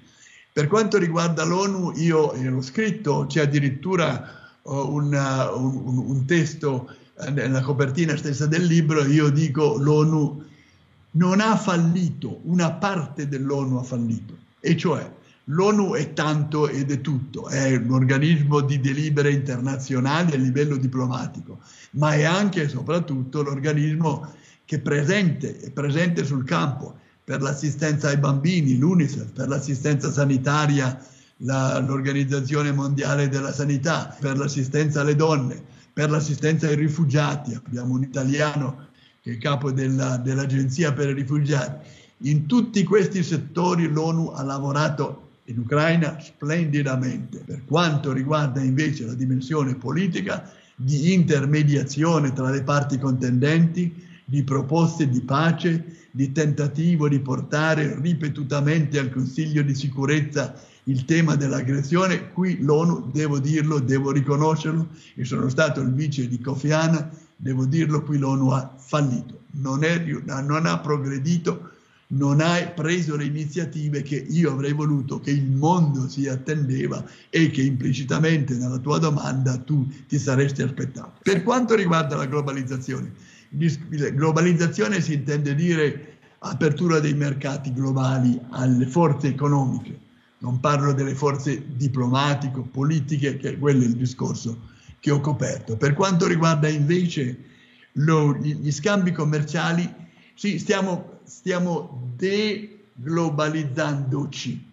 Per 0.53 0.67
quanto 0.67 0.98
riguarda 0.98 1.43
l'ONU, 1.45 1.93
io 1.95 2.33
l'ho 2.33 2.62
scritto, 2.62 3.25
c'è 3.27 3.41
addirittura 3.41 4.57
uh, 4.63 4.74
un, 4.74 5.13
un, 5.13 5.98
un, 5.98 6.25
testo 6.25 6.89
uh, 7.15 7.31
nella 7.31 7.62
copertina 7.62 8.17
stessa 8.17 8.48
del 8.48 8.65
libro, 8.65 9.05
io 9.05 9.29
dico 9.29 9.77
l'ONU 9.77 10.43
non 11.12 11.39
ha 11.39 11.55
fallito, 11.55 12.41
una 12.43 12.71
parte 12.71 13.27
dell'ONU 13.27 13.77
ha 13.77 13.83
fallito, 13.83 14.36
e 14.60 14.75
cioè 14.75 15.10
L'ONU 15.51 15.96
è 15.96 16.13
tanto 16.13 16.70
ed 16.70 16.91
è 16.91 17.01
tutto, 17.01 17.50
è 17.50 17.75
un 17.75 17.91
organismo 17.91 18.62
di 18.62 18.79
delibere 18.79 19.31
internazionali 19.31 20.34
a 20.34 20.38
livello 20.38 20.77
diplomatico, 20.77 21.60
ma 21.91 22.13
è 22.13 22.24
anche 22.24 22.63
e 22.63 22.70
soprattutto 22.70 23.41
l'organismo 23.41 24.34
che 24.63 24.77
è 24.77 24.79
presente, 24.79 25.60
è 25.60 25.70
presente 25.72 26.24
sul 26.24 26.46
campo 26.46 26.98
per 27.22 27.41
l'assistenza 27.41 28.08
ai 28.08 28.17
bambini, 28.17 28.77
l'UNICEF, 28.77 29.31
per 29.34 29.50
l'assistenza 29.50 30.10
sanitaria, 30.10 30.98
la, 31.38 31.79
l'Organizzazione 31.79 32.72
Mondiale 32.72 33.27
della 33.27 33.51
Sanità, 33.51 34.15
per 34.20 34.38
l'assistenza 34.38 35.01
alle 35.01 35.15
donne, 35.15 35.62
per 35.91 36.10
l'assistenza 36.10 36.67
ai 36.67 36.75
rifugiati. 36.77 37.53
Abbiamo 37.53 37.96
un 37.96 38.03
italiano 38.03 38.88
che 39.22 39.34
è 39.34 39.38
capo 39.38 39.72
della, 39.72 40.15
dell'Agenzia 40.15 40.93
per 40.93 41.10
i 41.10 41.13
rifugiati. 41.13 41.89
In 42.20 42.46
tutti 42.46 42.84
questi 42.86 43.22
settori 43.22 43.88
l'ONU 43.88 44.27
ha 44.27 44.43
lavorato 44.43 45.29
in 45.51 45.60
Ucraina 45.60 46.17
splendidamente. 46.20 47.43
Per 47.46 47.63
quanto 47.65 48.12
riguarda 48.12 48.62
invece 48.62 49.05
la 49.05 49.13
dimensione 49.13 49.75
politica, 49.75 50.50
di 50.75 51.13
intermediazione 51.13 52.34
tra 52.34 52.50
le 52.50 52.63
parti 52.63 52.98
contendenti, 52.98 54.10
di 54.25 54.43
proposte 54.43 55.10
di 55.10 55.22
pace, 55.22 56.08
di 56.12 56.31
tentativo 56.31 57.08
di 57.08 57.20
portare 57.20 58.00
ripetutamente 58.00 58.98
al 58.98 59.12
Consiglio 59.12 59.62
di 59.62 59.75
sicurezza 59.75 60.55
il 60.86 61.05
tema 61.05 61.36
dell'aggressione, 61.36 62.31
qui 62.31 62.62
l'ONU, 62.62 63.12
devo 63.12 63.39
dirlo, 63.39 63.79
devo 63.79 64.12
riconoscerlo, 64.12 64.88
e 65.15 65.25
sono 65.25 65.48
stato 65.50 65.81
il 65.81 65.93
vice 65.93 66.27
di 66.27 66.39
Kofi 66.39 66.72
Annan, 66.72 67.10
devo 67.36 67.65
dirlo, 67.65 68.01
qui 68.01 68.17
l'ONU 68.17 68.50
ha 68.50 68.74
fallito, 68.77 69.41
non, 69.51 69.84
è, 69.84 70.03
non 70.25 70.65
ha 70.65 70.79
progredito 70.79 71.70
non 72.13 72.41
hai 72.41 72.70
preso 72.74 73.15
le 73.15 73.25
iniziative 73.25 74.01
che 74.01 74.15
io 74.15 74.51
avrei 74.51 74.74
voluto 74.74 75.20
che 75.20 75.32
il 75.32 75.50
mondo 75.50 76.10
si 76.10 76.27
attendeva 76.27 77.06
e 77.30 77.50
che 77.50 77.62
implicitamente 77.62 78.56
nella 78.56 78.77
tua 78.80 78.98
domanda 78.98 79.58
tu 79.58 79.88
ti 80.08 80.18
saresti 80.18 80.62
aspettato. 80.62 81.20
Per 81.22 81.44
quanto 81.44 81.75
riguarda 81.75 82.15
la 82.15 82.25
globalizzazione, 82.25 83.13
globalizzazione 83.50 85.01
si 85.01 85.13
intende 85.13 85.56
dire 85.56 86.18
apertura 86.39 87.00
dei 87.00 87.13
mercati 87.13 87.72
globali 87.72 88.39
alle 88.50 88.88
forze 88.88 89.27
economiche, 89.27 90.00
non 90.39 90.60
parlo 90.60 90.91
delle 90.94 91.15
forze 91.15 91.63
diplomatiche, 91.75 92.62
politiche, 92.72 93.38
che 93.38 93.58
quello 93.58 93.84
è 93.84 93.86
il 93.86 93.96
discorso 93.96 94.70
che 95.00 95.12
ho 95.12 95.20
coperto. 95.22 95.77
Per 95.77 95.94
quanto 95.94 96.27
riguarda 96.27 96.68
invece 96.68 97.38
lo, 97.94 98.36
gli 98.36 98.72
scambi 98.72 99.12
commerciali, 99.12 99.88
sì, 100.34 100.58
stiamo 100.58 101.11
stiamo 101.23 102.13
deglobalizzandoci. 102.15 104.69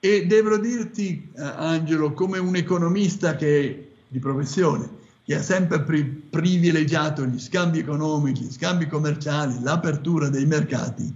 E 0.00 0.26
devo 0.26 0.58
dirti, 0.58 1.30
eh, 1.36 1.42
Angelo, 1.42 2.12
come 2.12 2.38
un 2.38 2.56
economista 2.56 3.36
che, 3.36 3.90
di 4.08 4.18
professione, 4.18 4.98
che 5.24 5.36
ha 5.36 5.42
sempre 5.42 5.82
pri- 5.82 6.02
privilegiato 6.02 7.24
gli 7.24 7.38
scambi 7.38 7.78
economici, 7.78 8.42
gli 8.42 8.50
scambi 8.50 8.88
commerciali, 8.88 9.60
l'apertura 9.60 10.28
dei 10.28 10.44
mercati, 10.44 11.14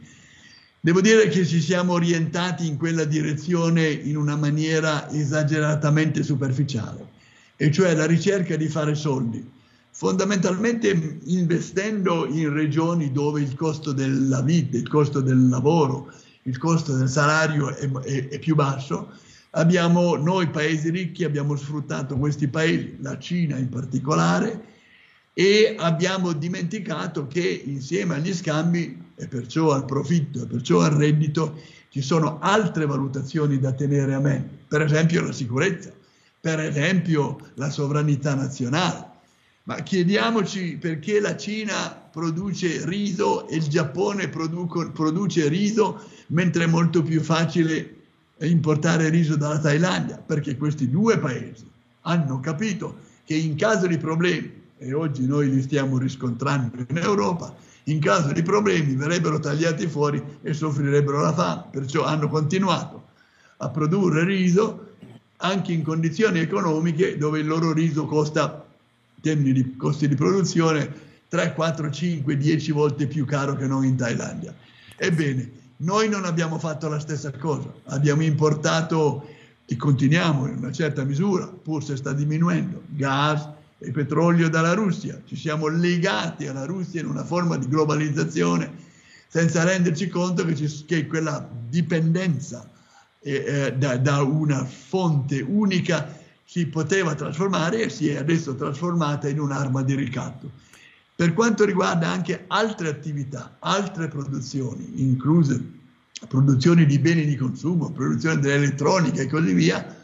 devo 0.78 1.00
dire 1.00 1.26
che 1.28 1.44
ci 1.44 1.60
siamo 1.60 1.94
orientati 1.94 2.68
in 2.68 2.76
quella 2.76 3.02
direzione 3.04 3.88
in 3.88 4.16
una 4.16 4.36
maniera 4.36 5.10
esageratamente 5.10 6.22
superficiale, 6.22 7.08
e 7.56 7.72
cioè 7.72 7.92
la 7.94 8.06
ricerca 8.06 8.54
di 8.54 8.68
fare 8.68 8.94
soldi 8.94 9.54
fondamentalmente 9.98 11.20
investendo 11.24 12.26
in 12.26 12.52
regioni 12.52 13.12
dove 13.12 13.40
il 13.40 13.54
costo 13.54 13.92
della 13.92 14.42
vita, 14.42 14.76
il 14.76 14.86
costo 14.88 15.22
del 15.22 15.48
lavoro, 15.48 16.12
il 16.42 16.58
costo 16.58 16.94
del 16.94 17.08
salario 17.08 17.74
è, 17.74 17.90
è, 17.90 18.28
è 18.28 18.38
più 18.38 18.54
basso, 18.54 19.08
abbiamo, 19.52 20.16
noi 20.16 20.50
paesi 20.50 20.90
ricchi 20.90 21.24
abbiamo 21.24 21.56
sfruttato 21.56 22.18
questi 22.18 22.46
paesi, 22.46 22.98
la 23.00 23.18
Cina 23.18 23.56
in 23.56 23.70
particolare, 23.70 24.64
e 25.32 25.74
abbiamo 25.78 26.34
dimenticato 26.34 27.26
che 27.26 27.62
insieme 27.64 28.16
agli 28.16 28.34
scambi 28.34 29.02
e 29.14 29.28
perciò 29.28 29.72
al 29.72 29.86
profitto 29.86 30.42
e 30.42 30.46
perciò 30.46 30.80
al 30.80 30.90
reddito 30.90 31.58
ci 31.88 32.02
sono 32.02 32.38
altre 32.40 32.84
valutazioni 32.84 33.58
da 33.58 33.72
tenere 33.72 34.12
a 34.12 34.20
mente, 34.20 34.58
per 34.68 34.82
esempio 34.82 35.22
la 35.22 35.32
sicurezza, 35.32 35.90
per 36.38 36.60
esempio 36.60 37.38
la 37.54 37.70
sovranità 37.70 38.34
nazionale, 38.34 39.14
ma 39.66 39.82
chiediamoci 39.82 40.76
perché 40.80 41.18
la 41.20 41.36
Cina 41.36 41.90
produce 41.90 42.86
riso 42.86 43.48
e 43.48 43.56
il 43.56 43.66
Giappone 43.66 44.28
produco, 44.28 44.90
produce 44.92 45.48
riso, 45.48 46.00
mentre 46.28 46.64
è 46.64 46.66
molto 46.68 47.02
più 47.02 47.20
facile 47.20 47.94
importare 48.40 49.08
riso 49.08 49.36
dalla 49.36 49.58
Thailandia, 49.58 50.18
perché 50.18 50.56
questi 50.56 50.88
due 50.88 51.18
paesi 51.18 51.68
hanno 52.02 52.38
capito 52.38 52.98
che 53.24 53.34
in 53.34 53.56
caso 53.56 53.88
di 53.88 53.98
problemi, 53.98 54.62
e 54.78 54.92
oggi 54.92 55.26
noi 55.26 55.50
li 55.50 55.62
stiamo 55.62 55.98
riscontrando 55.98 56.84
in 56.88 56.98
Europa, 56.98 57.52
in 57.84 57.98
caso 57.98 58.32
di 58.32 58.42
problemi 58.42 58.94
verrebbero 58.94 59.40
tagliati 59.40 59.88
fuori 59.88 60.22
e 60.42 60.54
soffrirebbero 60.54 61.20
la 61.20 61.32
fame, 61.32 61.64
perciò 61.72 62.04
hanno 62.04 62.28
continuato 62.28 63.04
a 63.56 63.68
produrre 63.68 64.22
riso 64.24 64.94
anche 65.38 65.72
in 65.72 65.82
condizioni 65.82 66.38
economiche 66.38 67.16
dove 67.18 67.40
il 67.40 67.46
loro 67.46 67.72
riso 67.72 68.06
costa 68.06 68.65
termini 69.26 69.52
di 69.52 69.76
costi 69.76 70.06
di 70.06 70.14
produzione 70.14 71.04
3, 71.26 71.54
4, 71.54 71.90
5, 71.90 72.36
10 72.36 72.70
volte 72.70 73.08
più 73.08 73.24
caro 73.24 73.56
che 73.56 73.66
non 73.66 73.84
in 73.84 73.96
Thailandia. 73.96 74.54
Ebbene, 74.96 75.50
noi 75.78 76.08
non 76.08 76.24
abbiamo 76.24 76.60
fatto 76.60 76.88
la 76.88 77.00
stessa 77.00 77.32
cosa, 77.32 77.72
abbiamo 77.86 78.22
importato 78.22 79.28
e 79.66 79.76
continuiamo 79.76 80.46
in 80.46 80.58
una 80.58 80.70
certa 80.70 81.02
misura, 81.02 81.46
pur 81.48 81.82
se 81.82 81.96
sta 81.96 82.12
diminuendo, 82.12 82.82
gas 82.86 83.48
e 83.78 83.90
petrolio 83.90 84.48
dalla 84.48 84.74
Russia, 84.74 85.20
ci 85.26 85.34
siamo 85.34 85.66
legati 85.66 86.46
alla 86.46 86.64
Russia 86.64 87.00
in 87.00 87.08
una 87.08 87.24
forma 87.24 87.56
di 87.56 87.66
globalizzazione 87.66 88.84
senza 89.26 89.64
renderci 89.64 90.08
conto 90.08 90.44
che, 90.44 90.54
ci, 90.54 90.84
che 90.86 91.08
quella 91.08 91.46
dipendenza 91.68 92.70
eh, 93.20 93.32
eh, 93.44 93.72
da, 93.72 93.96
da 93.96 94.22
una 94.22 94.64
fonte 94.64 95.40
unica 95.40 96.24
si 96.48 96.66
poteva 96.66 97.14
trasformare 97.14 97.82
e 97.82 97.90
si 97.90 98.08
è 98.08 98.16
adesso 98.16 98.54
trasformata 98.54 99.28
in 99.28 99.40
un'arma 99.40 99.82
di 99.82 99.96
ricatto. 99.96 100.48
Per 101.14 101.34
quanto 101.34 101.64
riguarda 101.64 102.08
anche 102.08 102.44
altre 102.46 102.88
attività, 102.88 103.56
altre 103.58 104.06
produzioni, 104.06 105.02
incluse 105.02 105.74
produzioni 106.28 106.86
di 106.86 106.98
beni 106.98 107.26
di 107.26 107.36
consumo, 107.36 107.90
produzione 107.90 108.38
dell'elettronica 108.38 109.22
e 109.22 109.26
così 109.26 109.52
via, 109.52 109.94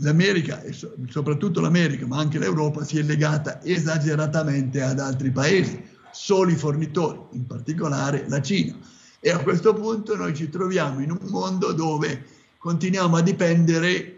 l'America, 0.00 0.60
e 0.62 0.74
soprattutto 1.08 1.60
l'America, 1.60 2.06
ma 2.06 2.18
anche 2.18 2.38
l'Europa, 2.38 2.84
si 2.84 2.98
è 2.98 3.02
legata 3.02 3.62
esageratamente 3.62 4.82
ad 4.82 4.98
altri 4.98 5.30
paesi, 5.30 5.82
soli 6.10 6.56
fornitori, 6.56 7.18
in 7.32 7.46
particolare 7.46 8.24
la 8.28 8.42
Cina. 8.42 8.74
E 9.20 9.30
a 9.30 9.38
questo 9.38 9.72
punto 9.72 10.16
noi 10.16 10.34
ci 10.34 10.48
troviamo 10.48 11.00
in 11.00 11.10
un 11.10 11.20
mondo 11.28 11.72
dove 11.72 12.24
continuiamo 12.58 13.16
a 13.16 13.22
dipendere 13.22 14.15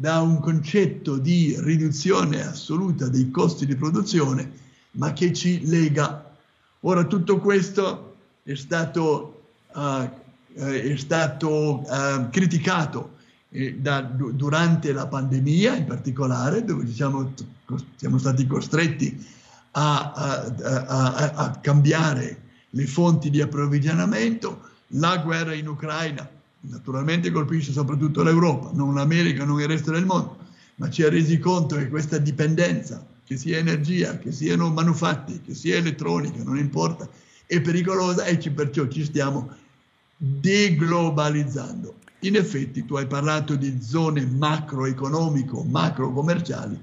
da 0.00 0.22
un 0.22 0.40
concetto 0.40 1.18
di 1.18 1.54
riduzione 1.58 2.42
assoluta 2.42 3.08
dei 3.08 3.30
costi 3.30 3.66
di 3.66 3.76
produzione, 3.76 4.50
ma 4.92 5.12
che 5.12 5.30
ci 5.34 5.66
lega. 5.66 6.34
Ora 6.80 7.04
tutto 7.04 7.38
questo 7.38 8.16
è 8.42 8.54
stato, 8.54 9.42
uh, 9.74 10.08
è 10.54 10.96
stato 10.96 11.84
uh, 11.86 12.30
criticato 12.30 13.18
eh, 13.50 13.74
da, 13.74 14.00
durante 14.00 14.94
la 14.94 15.06
pandemia 15.06 15.76
in 15.76 15.84
particolare, 15.84 16.64
dove 16.64 16.90
siamo, 16.90 17.34
siamo 17.96 18.16
stati 18.16 18.46
costretti 18.46 19.22
a, 19.72 20.12
a, 20.12 20.54
a, 20.86 21.32
a, 21.34 21.50
cambiare 21.60 22.40
le 22.70 22.86
fonti 22.86 23.28
di 23.28 23.42
approvvigionamento, 23.42 24.62
la 24.94 25.18
guerra 25.18 25.52
in 25.52 25.68
Ucraina 25.68 26.26
naturalmente 26.60 27.30
colpisce 27.30 27.72
soprattutto 27.72 28.22
l'Europa, 28.22 28.70
non 28.74 28.94
l'America, 28.94 29.44
non 29.44 29.60
il 29.60 29.66
resto 29.66 29.90
del 29.92 30.04
mondo, 30.04 30.38
ma 30.76 30.90
ci 30.90 31.02
ha 31.02 31.08
resi 31.08 31.38
conto 31.38 31.76
che 31.76 31.88
questa 31.88 32.18
dipendenza, 32.18 33.06
che 33.24 33.36
sia 33.36 33.58
energia, 33.58 34.18
che 34.18 34.32
siano 34.32 34.70
manufatti, 34.70 35.40
che 35.40 35.54
sia 35.54 35.76
elettronica, 35.76 36.42
non 36.42 36.58
importa, 36.58 37.08
è 37.46 37.60
pericolosa 37.60 38.24
e 38.24 38.38
ci, 38.38 38.50
perciò 38.50 38.86
ci 38.88 39.04
stiamo 39.04 39.50
deglobalizzando. 40.16 41.96
In 42.20 42.36
effetti 42.36 42.84
tu 42.84 42.96
hai 42.96 43.06
parlato 43.06 43.56
di 43.56 43.80
zone 43.80 44.26
macroeconomico, 44.26 45.62
macro 45.62 46.12
commerciali. 46.12 46.78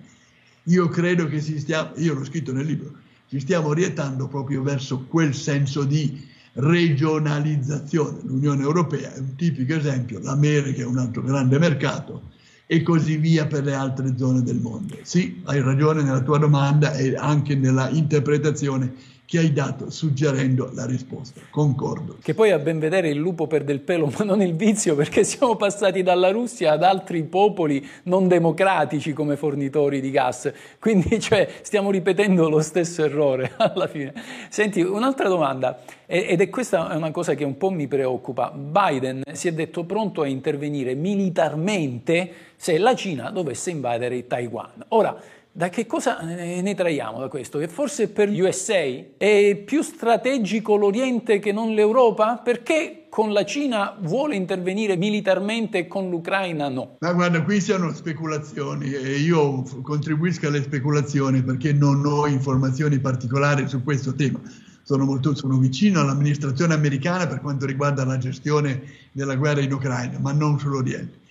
Io 0.63 0.89
credo 0.89 1.27
che 1.27 1.39
si 1.39 1.59
stia, 1.59 1.93
io 1.97 2.15
l'ho 2.15 2.25
scritto 2.25 2.51
nel 2.51 2.65
libro, 2.65 2.91
ci 3.29 3.39
stiamo 3.39 3.67
orientando 3.67 4.27
proprio 4.27 4.63
verso 4.63 5.05
quel 5.05 5.35
senso 5.35 5.83
di 5.83 6.25
regionalizzazione. 6.57 8.19
L'Unione 8.23 8.63
Europea 8.63 9.13
è 9.13 9.19
un 9.19 9.35
tipico 9.35 9.73
esempio, 9.73 10.19
l'America 10.21 10.81
è 10.81 10.85
un 10.85 10.97
altro 10.97 11.21
grande 11.21 11.59
mercato 11.59 12.35
e 12.65 12.83
così 12.83 13.17
via 13.17 13.45
per 13.45 13.63
le 13.63 13.73
altre 13.73 14.17
zone 14.17 14.41
del 14.41 14.59
mondo. 14.59 14.97
Sì, 15.03 15.41
hai 15.45 15.61
ragione 15.61 16.03
nella 16.03 16.21
tua 16.21 16.37
domanda 16.37 16.93
e 16.93 17.15
anche 17.15 17.55
nella 17.55 17.89
interpretazione 17.89 18.93
che 19.27 19.39
hai 19.39 19.51
dato 19.51 19.89
suggerendo 19.89 20.69
la 20.73 20.85
risposta. 20.85 21.41
Concordo. 21.49 22.15
Che 22.21 22.33
poi 22.33 22.51
a 22.51 22.59
ben 22.59 22.79
vedere 22.79 23.09
il 23.09 23.17
lupo 23.17 23.45
perde 23.45 23.73
il 23.73 23.81
pelo, 23.81 24.09
ma 24.17 24.23
non 24.23 24.41
il 24.41 24.55
vizio, 24.55 24.95
perché 24.95 25.25
siamo 25.25 25.57
passati 25.57 26.01
dalla 26.01 26.31
Russia 26.31 26.71
ad 26.71 26.81
altri 26.81 27.23
popoli 27.23 27.85
non 28.03 28.29
democratici 28.29 29.11
come 29.11 29.35
fornitori 29.35 29.99
di 29.99 30.11
gas. 30.11 30.49
Quindi 30.79 31.19
cioè, 31.19 31.45
stiamo 31.61 31.91
ripetendo 31.91 32.47
lo 32.47 32.61
stesso 32.61 33.03
errore 33.03 33.51
alla 33.59 33.87
fine. 33.87 34.13
Senti, 34.47 34.79
un'altra 34.79 35.27
domanda, 35.27 35.81
ed 36.05 36.39
è 36.39 36.49
questa 36.49 36.95
una 36.95 37.11
cosa 37.11 37.33
che 37.35 37.43
un 37.43 37.57
po' 37.57 37.69
mi 37.69 37.87
preoccupa. 37.87 38.49
Biden 38.51 39.23
si 39.33 39.49
è 39.49 39.51
detto 39.51 39.83
pronto 39.83 40.21
a 40.21 40.27
intervenire 40.27 40.95
militarmente 40.95 42.31
se 42.55 42.77
la 42.77 42.95
Cina 42.95 43.29
dovesse 43.29 43.71
invadere 43.71 44.25
Taiwan. 44.25 44.85
Ora, 44.89 45.21
da 45.57 45.69
che 45.69 45.87
cosa 45.87 46.19
ne 46.21 46.75
traiamo 46.75 47.19
da 47.19 47.29
questo? 47.29 47.57
Che 47.57 47.67
forse 47.67 48.09
per 48.09 48.29
gli 48.29 48.41
USA 48.41 48.75
è 49.17 49.55
più 49.65 49.81
strategico 49.81 50.75
l'Oriente 50.75 51.39
che 51.39 51.51
non 51.51 51.73
l'Europa? 51.73 52.37
Perché 52.37 53.07
con 53.09 53.33
la 53.33 53.43
Cina 53.43 53.97
vuole 53.99 54.35
intervenire 54.35 54.95
militarmente 54.97 55.79
e 55.79 55.87
con 55.87 56.11
l'Ucraina 56.11 56.69
no? 56.69 56.97
Ma 56.99 57.11
guarda, 57.11 57.41
qui 57.41 57.59
siano 57.59 57.91
speculazioni 57.91 58.91
e 58.91 59.15
io 59.15 59.63
contribuisco 59.81 60.45
alle 60.45 60.61
speculazioni 60.61 61.41
perché 61.41 61.73
non 61.73 62.05
ho 62.05 62.27
informazioni 62.27 62.99
particolari 62.99 63.67
su 63.67 63.81
questo 63.83 64.13
tema. 64.13 64.39
Sono, 64.83 65.05
molto, 65.05 65.33
sono 65.33 65.57
vicino 65.57 66.01
all'amministrazione 66.01 66.75
americana 66.75 67.25
per 67.25 67.41
quanto 67.41 67.65
riguarda 67.65 68.05
la 68.05 68.19
gestione 68.19 68.83
della 69.11 69.35
guerra 69.35 69.61
in 69.61 69.73
Ucraina, 69.73 70.19
ma 70.19 70.33
non 70.33 70.59
sull'Oriente. 70.59 71.25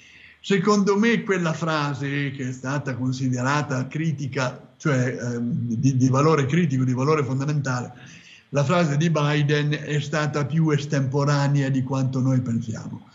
Secondo 0.46 0.96
me 0.96 1.24
quella 1.24 1.52
frase 1.52 2.30
che 2.30 2.50
è 2.50 2.52
stata 2.52 2.94
considerata 2.94 3.88
critica, 3.88 4.74
cioè 4.76 5.18
ehm, 5.20 5.74
di, 5.74 5.96
di, 5.96 6.08
valore 6.08 6.46
critico, 6.46 6.84
di 6.84 6.92
valore 6.92 7.24
fondamentale, 7.24 7.92
la 8.50 8.62
frase 8.62 8.96
di 8.96 9.10
Biden 9.10 9.70
è 9.72 9.98
stata 9.98 10.46
più 10.46 10.70
estemporanea 10.70 11.68
di 11.68 11.82
quanto 11.82 12.20
noi 12.20 12.42
pensiamo, 12.42 13.08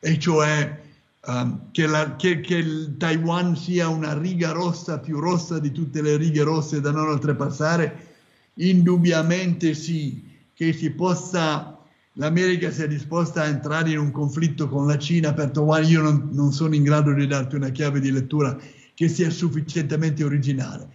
e 0.00 0.18
cioè 0.18 0.82
um, 1.26 1.70
che, 1.70 1.86
la, 1.86 2.16
che, 2.16 2.40
che 2.40 2.56
il 2.56 2.96
Taiwan 2.98 3.56
sia 3.56 3.86
una 3.86 4.18
riga 4.18 4.50
rossa 4.50 4.98
più 4.98 5.20
rossa 5.20 5.60
di 5.60 5.70
tutte 5.70 6.02
le 6.02 6.16
righe 6.16 6.42
rosse 6.42 6.80
da 6.80 6.90
non 6.90 7.10
oltrepassare, 7.10 8.14
indubbiamente 8.54 9.74
sì, 9.74 10.20
che 10.52 10.72
si 10.72 10.90
possa 10.90 11.71
l'America 12.14 12.70
sia 12.70 12.86
disposta 12.86 13.42
a 13.42 13.46
entrare 13.46 13.90
in 13.90 13.98
un 13.98 14.10
conflitto 14.10 14.68
con 14.68 14.86
la 14.86 14.98
Cina 14.98 15.32
per 15.32 15.50
Taiwan, 15.50 15.84
io 15.84 16.02
non, 16.02 16.28
non, 16.32 16.52
sono 16.52 16.74
in 16.74 16.82
grado 16.82 17.12
di 17.12 17.26
darti 17.26 17.56
una 17.56 17.70
chiave 17.70 18.00
di 18.00 18.10
lettura 18.10 18.58
che 18.94 19.08
sia 19.08 19.30
sufficientemente 19.30 20.22
originale. 20.22 20.88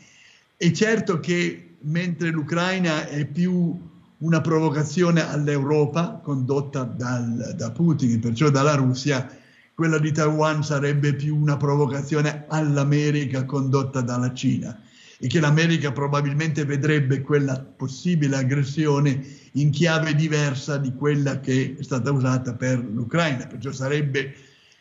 È 0.55 0.69
certo 0.71 1.19
che 1.19 1.75
mentre 1.81 2.29
l'Ucraina 2.29 3.07
è 3.07 3.25
più 3.25 3.75
una 4.19 4.41
provocazione 4.41 5.27
all'Europa 5.27 6.19
condotta 6.23 6.83
dal, 6.83 7.53
da 7.55 7.71
Putin, 7.71 8.19
perciò 8.19 8.49
dalla 8.49 8.75
Russia, 8.75 9.27
quella 9.73 9.99
di 9.99 10.11
Taiwan 10.11 10.63
sarebbe 10.63 11.13
più 11.13 11.35
una 11.35 11.57
provocazione 11.57 12.45
all'America 12.47 13.45
condotta 13.45 14.01
dalla 14.01 14.33
Cina 14.33 14.79
e 15.19 15.27
che 15.27 15.39
l'America 15.39 15.91
probabilmente 15.91 16.63
vedrebbe 16.63 17.21
quella 17.21 17.59
possibile 17.59 18.37
aggressione 18.37 19.25
in 19.53 19.71
chiave 19.71 20.13
diversa 20.13 20.77
di 20.77 20.93
quella 20.93 21.39
che 21.39 21.75
è 21.79 21.83
stata 21.83 22.11
usata 22.11 22.53
per 22.53 22.77
l'Ucraina, 22.77 23.47
perciò 23.47 23.71
sarebbe 23.71 24.33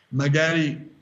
magari 0.09 0.95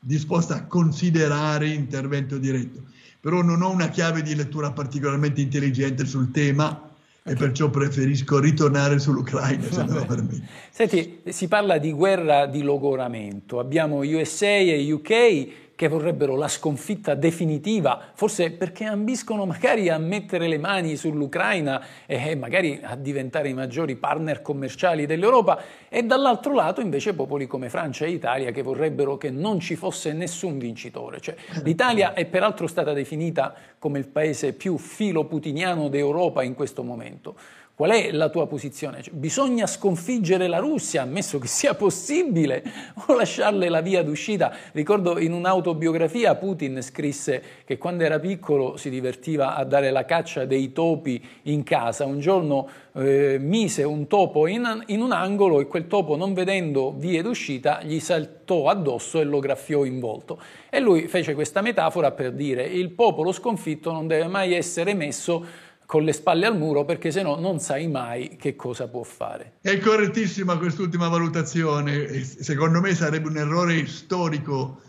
disposta 0.00 0.56
a 0.56 0.66
considerare 0.66 1.68
intervento 1.68 2.38
diretto. 2.38 2.82
Però 3.20 3.42
non 3.42 3.62
ho 3.62 3.70
una 3.70 3.88
chiave 3.88 4.22
di 4.22 4.34
lettura 4.34 4.72
particolarmente 4.72 5.40
intelligente 5.40 6.04
sul 6.04 6.30
tema 6.30 6.90
e 7.24 7.34
perciò 7.34 7.70
preferisco 7.70 8.38
ritornare 8.38 9.00
sull'Ucraina, 9.00 9.64
se 9.68 9.84
lo 9.84 10.04
permette. 10.06 10.46
Senti, 10.70 11.22
si 11.28 11.48
parla 11.48 11.78
di 11.78 11.90
guerra 11.90 12.46
di 12.46 12.62
logoramento, 12.62 13.58
abbiamo 13.58 13.98
USA 13.98 14.46
e 14.46 14.92
UK 14.92 15.65
che 15.76 15.88
vorrebbero 15.88 16.34
la 16.34 16.48
sconfitta 16.48 17.14
definitiva, 17.14 18.00
forse 18.14 18.50
perché 18.50 18.84
ambiscono 18.84 19.44
magari 19.44 19.90
a 19.90 19.98
mettere 19.98 20.48
le 20.48 20.58
mani 20.58 20.96
sull'Ucraina 20.96 21.84
e 22.06 22.34
magari 22.34 22.80
a 22.82 22.96
diventare 22.96 23.50
i 23.50 23.54
maggiori 23.54 23.94
partner 23.94 24.40
commerciali 24.42 25.06
dell'Europa, 25.06 25.62
e 25.88 26.02
dall'altro 26.02 26.54
lato 26.54 26.80
invece 26.80 27.14
popoli 27.14 27.46
come 27.46 27.68
Francia 27.68 28.06
e 28.06 28.10
Italia 28.10 28.50
che 28.50 28.62
vorrebbero 28.62 29.18
che 29.18 29.30
non 29.30 29.60
ci 29.60 29.76
fosse 29.76 30.12
nessun 30.12 30.58
vincitore. 30.58 31.20
Cioè, 31.20 31.36
L'Italia 31.62 32.14
è 32.14 32.24
peraltro 32.24 32.66
stata 32.66 32.94
definita 32.94 33.54
come 33.78 33.98
il 33.98 34.08
paese 34.08 34.54
più 34.54 34.78
filo-putiniano 34.78 35.88
d'Europa 35.88 36.42
in 36.42 36.54
questo 36.54 36.82
momento. 36.82 37.36
Qual 37.76 37.90
è 37.90 38.10
la 38.10 38.30
tua 38.30 38.46
posizione? 38.46 39.02
Cioè, 39.02 39.12
bisogna 39.12 39.66
sconfiggere 39.66 40.46
la 40.46 40.60
Russia, 40.60 41.02
ammesso 41.02 41.38
che 41.38 41.46
sia 41.46 41.74
possibile, 41.74 42.64
o 43.06 43.14
lasciarle 43.14 43.68
la 43.68 43.82
via 43.82 44.02
d'uscita? 44.02 44.50
Ricordo 44.72 45.18
in 45.18 45.34
un'autobiografia 45.34 46.34
Putin 46.36 46.80
scrisse 46.80 47.42
che 47.66 47.76
quando 47.76 48.04
era 48.04 48.18
piccolo 48.18 48.78
si 48.78 48.88
divertiva 48.88 49.56
a 49.56 49.64
dare 49.64 49.90
la 49.90 50.06
caccia 50.06 50.46
dei 50.46 50.72
topi 50.72 51.22
in 51.42 51.64
casa. 51.64 52.06
Un 52.06 52.18
giorno 52.18 52.66
eh, 52.94 53.36
mise 53.38 53.82
un 53.82 54.06
topo 54.06 54.46
in, 54.46 54.84
in 54.86 55.02
un 55.02 55.12
angolo 55.12 55.60
e 55.60 55.66
quel 55.66 55.86
topo, 55.86 56.16
non 56.16 56.32
vedendo 56.32 56.94
vie 56.96 57.20
d'uscita, 57.20 57.82
gli 57.82 58.00
saltò 58.00 58.70
addosso 58.70 59.20
e 59.20 59.24
lo 59.24 59.38
graffiò 59.38 59.84
in 59.84 60.00
volto. 60.00 60.40
E 60.70 60.80
lui 60.80 61.08
fece 61.08 61.34
questa 61.34 61.60
metafora 61.60 62.10
per 62.12 62.32
dire 62.32 62.62
il 62.62 62.90
popolo 62.92 63.32
sconfitto 63.32 63.92
non 63.92 64.06
deve 64.06 64.28
mai 64.28 64.54
essere 64.54 64.94
messo 64.94 65.64
con 65.86 66.02
le 66.02 66.12
spalle 66.12 66.46
al 66.46 66.58
muro 66.58 66.84
perché 66.84 67.10
se 67.12 67.22
no 67.22 67.36
non 67.36 67.60
sai 67.60 67.88
mai 67.88 68.36
che 68.36 68.56
cosa 68.56 68.88
può 68.88 69.04
fare. 69.04 69.54
È 69.60 69.78
correttissima 69.78 70.58
quest'ultima 70.58 71.08
valutazione, 71.08 72.22
secondo 72.24 72.80
me 72.80 72.94
sarebbe 72.94 73.28
un 73.28 73.36
errore 73.36 73.86
storico 73.86 74.80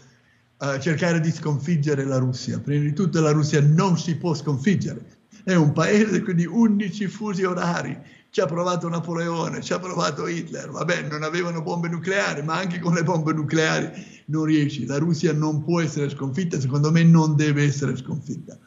uh, 0.57 0.79
cercare 0.79 1.19
di 1.19 1.31
sconfiggere 1.31 2.03
la 2.03 2.17
Russia. 2.17 2.59
Prima 2.59 2.83
di 2.83 2.93
tutto 2.93 3.21
la 3.21 3.31
Russia 3.31 3.61
non 3.61 3.97
si 3.97 4.17
può 4.17 4.33
sconfiggere, 4.33 5.05
è 5.43 5.53
un 5.53 5.71
paese 5.71 6.23
quindi 6.23 6.45
11 6.45 7.07
fusi 7.07 7.43
orari, 7.43 7.97
ci 8.31 8.41
ha 8.41 8.45
provato 8.45 8.89
Napoleone, 8.89 9.61
ci 9.61 9.73
ha 9.73 9.79
provato 9.79 10.27
Hitler, 10.27 10.69
vabbè 10.69 11.03
non 11.03 11.23
avevano 11.23 11.61
bombe 11.61 11.87
nucleari, 11.87 12.41
ma 12.41 12.55
anche 12.55 12.79
con 12.79 12.93
le 12.93 13.03
bombe 13.03 13.33
nucleari 13.33 13.89
non 14.25 14.43
riesci, 14.45 14.85
la 14.85 14.97
Russia 14.97 15.31
non 15.31 15.63
può 15.63 15.79
essere 15.79 16.09
sconfitta, 16.09 16.59
secondo 16.59 16.91
me 16.91 17.03
non 17.03 17.35
deve 17.35 17.63
essere 17.63 17.95
sconfitta 17.95 18.57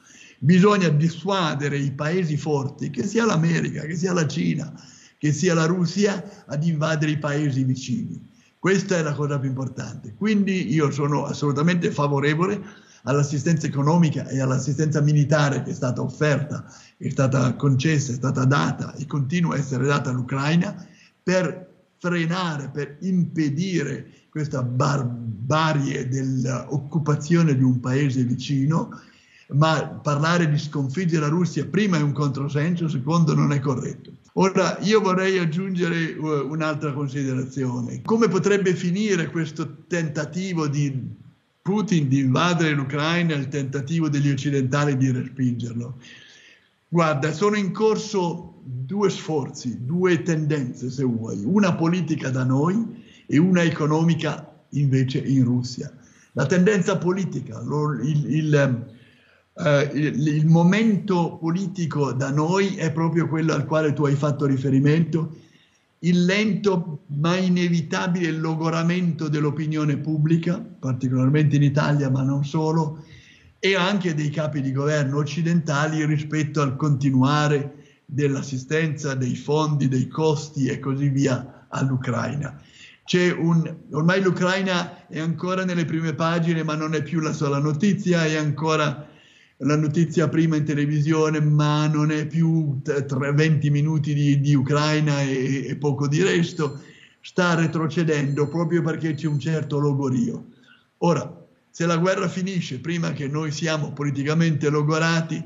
Bisogna 0.42 0.88
dissuadere 0.88 1.76
i 1.76 1.92
paesi 1.92 2.38
forti, 2.38 2.88
che 2.88 3.07
sia 3.07 3.26
l'America, 3.26 3.83
che 3.83 3.94
sia 3.94 4.14
la 4.14 4.26
Cina, 4.26 4.72
che 5.18 5.35
sia 5.35 5.53
la 5.53 5.66
Russia, 5.66 6.44
ad 6.46 6.64
invadere 6.64 7.12
i 7.12 7.18
paesi 7.18 7.62
vicini. 7.62 8.26
Questa 8.59 8.96
è 8.96 9.03
la 9.03 9.12
cosa 9.12 9.38
più 9.38 9.50
importante. 9.50 10.14
Quindi 10.16 10.72
io 10.72 10.90
sono 10.90 11.26
assolutamente 11.26 11.90
favorevole 11.90 12.59
all'assistenza 13.03 13.66
economica 13.66 14.29
e 14.29 14.40
all'assistenza 14.40 15.03
militare 15.03 15.62
che 15.62 15.72
è 15.72 15.74
stata 15.74 16.00
offerta, 16.00 16.64
è 16.96 17.11
stata 17.11 17.55
concessa, 17.57 18.12
è 18.12 18.14
stata 18.14 18.46
data 18.46 18.94
e 18.94 19.05
continua 19.05 19.57
a 19.57 19.59
essere 19.59 19.85
data 19.85 20.09
all'Ucraina 20.09 20.87
per 21.22 21.68
frenare, 21.98 22.70
per 22.70 22.96
impedire 23.00 24.07
questa 24.31 24.62
barbarie 24.62 26.09
dell'occupazione 26.09 27.55
di 27.55 27.62
un 27.62 27.79
paese 27.79 28.24
vicino, 28.24 28.98
ma 29.53 30.01
parlare 30.03 30.49
di 30.49 30.59
sconfiggere 30.59 31.23
la 31.23 31.29
Russia 31.29 31.67
prima 31.67 31.99
è 31.99 32.03
un 32.03 32.13
controsenso, 32.13 32.89
secondo 32.89 33.35
non 33.35 33.53
è 33.53 33.61
corretto. 33.61 34.13
Ora 34.35 34.79
io 34.81 35.01
vorrei 35.01 35.39
aggiungere 35.39 36.13
uh, 36.13 36.49
un'altra 36.51 36.93
considerazione. 36.93 38.03
Come 38.03 38.29
potrebbe 38.29 38.75
finire 38.75 39.29
questo 39.29 39.85
tentativo 39.89 40.69
di 40.69 41.19
Putin 41.63 42.09
di 42.09 42.21
invadere 42.21 42.73
l'Ucraina 42.73 43.35
il 43.35 43.49
tentativo 43.49 44.09
degli 44.09 44.31
occidentali 44.31 44.97
di 44.97 45.11
respingerlo? 45.11 45.97
Guarda, 46.89 47.33
sono 47.33 47.57
in 47.57 47.73
corso 47.73 48.61
due 48.65 49.11
sforzi, 49.11 49.85
due 49.85 50.23
tendenze, 50.23 50.91
se 50.91 51.05
vuoi, 51.05 51.43
una 51.45 51.75
politica 51.75 52.31
da 52.31 52.45
noi 52.45 53.25
e 53.27 53.39
una 53.39 53.63
economica 53.63 54.65
invece 54.71 55.19
in 55.19 55.45
Russia. 55.45 55.93
La 56.33 56.47
tendenza 56.47 56.97
politica, 56.97 57.61
il, 58.03 58.35
il, 58.35 58.87
uh, 59.55 59.97
il, 59.97 60.27
il 60.27 60.47
momento 60.47 61.39
politico 61.41 62.13
da 62.13 62.31
noi 62.31 62.77
è 62.77 62.93
proprio 62.93 63.29
quello 63.29 63.53
al 63.53 63.67
quale 63.67 63.93
tu 63.93 64.05
hai 64.05 64.15
fatto 64.15 64.47
riferimento, 64.47 65.37
il 66.01 66.25
lento 66.25 67.01
ma 67.19 67.37
inevitabile 67.37 68.31
logoramento 68.33 69.29
dell'opinione 69.29 69.99
pubblica, 69.99 70.59
particolarmente 70.59 71.57
in 71.57 71.63
Italia, 71.63 72.09
ma 72.09 72.23
non 72.23 72.45
solo, 72.45 73.05
e 73.59 73.77
anche 73.77 74.15
dei 74.15 74.31
capi 74.31 74.63
di 74.63 74.73
governo 74.73 75.19
occidentali 75.19 76.05
rispetto 76.07 76.63
al 76.63 76.77
continuare 76.77 77.75
dell'assistenza, 78.07 79.15
dei 79.15 79.37
fondi, 79.37 79.89
dei 79.89 80.09
costi 80.09 80.67
e 80.67 80.79
così 80.79 81.09
via 81.11 81.67
all'Ucraina. 81.69 82.59
Un, 83.13 83.77
ormai 83.91 84.23
l'Ucraina 84.23 85.07
è 85.09 85.19
ancora 85.19 85.65
nelle 85.65 85.85
prime 85.85 86.15
pagine, 86.15 86.63
ma 86.63 86.77
non 86.77 86.95
è 86.95 87.03
più 87.03 87.21
la 87.21 87.33
sola 87.33 87.59
notizia, 87.59 88.25
è 88.25 88.37
ancora 88.37 89.10
la 89.62 89.77
notizia 89.77 90.29
prima 90.29 90.57
in 90.57 90.64
televisione, 90.64 91.40
ma 91.40 91.87
non 91.87 92.11
è 92.11 92.27
più 92.27 92.81
20 92.83 93.70
minuti 93.70 94.14
di, 94.14 94.40
di 94.40 94.55
Ucraina 94.55 95.20
e, 95.23 95.66
e, 95.68 95.77
poco 95.77 96.09
di 96.09 96.23
resto, 96.23 96.81
sta 97.20 97.55
retrocedendo 97.55 98.49
proprio 98.49 98.83
perché 98.83 99.14
c'è 99.14 99.27
un 99.27 99.38
certo 99.38 99.79
logorio. 99.79 100.46
Ora, 100.99 101.46
se 101.70 101.87
la 101.87 101.99
guerra 101.99 102.29
finisce 102.29 102.81
prima 102.81 103.12
che 103.12 103.29
noi 103.29 103.51
siamo 103.51 103.92
politicamente 103.92 104.70
logorati 104.70 105.42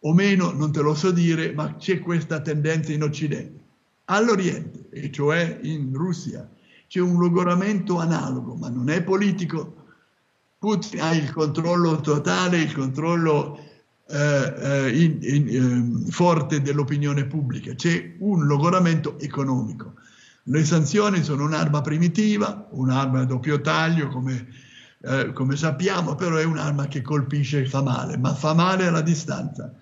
o 0.00 0.12
meno, 0.12 0.52
non 0.52 0.70
te 0.70 0.82
lo 0.82 0.94
so 0.94 1.10
dire, 1.10 1.52
ma 1.52 1.76
c'è 1.76 2.00
questa 2.00 2.40
tendenza 2.40 2.92
in 2.92 3.02
Occidente. 3.02 3.64
All'Oriente, 4.04 4.88
e 4.90 5.10
cioè 5.10 5.58
in 5.62 5.92
Russia, 5.94 6.48
c'è 6.86 7.00
un 7.00 7.18
logoramento 7.18 7.98
analogo, 7.98 8.54
ma 8.54 8.68
non 8.68 8.90
è 8.90 9.02
politico. 9.02 9.85
Putin 10.66 11.00
ha 11.00 11.14
il 11.14 11.32
controllo 11.32 12.00
totale, 12.00 12.58
il 12.58 12.74
controllo 12.74 13.56
eh, 14.08 14.54
eh 14.60 15.00
in, 15.00 15.18
in, 15.22 16.06
eh, 16.08 16.10
forte 16.10 16.60
dell'opinione 16.60 17.26
pubblica. 17.26 17.72
C'è 17.76 18.16
un 18.18 18.46
logoramento 18.46 19.16
economico. 19.20 19.94
Le 20.42 20.64
sanzioni 20.64 21.22
sono 21.22 21.44
un'arma 21.44 21.82
primitiva, 21.82 22.66
un'arma 22.72 23.20
a 23.20 23.24
doppio 23.26 23.60
taglio, 23.60 24.08
come 24.08 24.48
eh, 25.02 25.32
come 25.32 25.54
sappiamo, 25.54 26.16
però 26.16 26.34
è 26.34 26.44
un'arma 26.44 26.88
che 26.88 27.00
colpisce 27.00 27.60
e 27.60 27.66
fa 27.66 27.80
male, 27.80 28.18
ma 28.18 28.34
fa 28.34 28.52
male 28.52 28.88
alla 28.88 29.02
distanza 29.02 29.72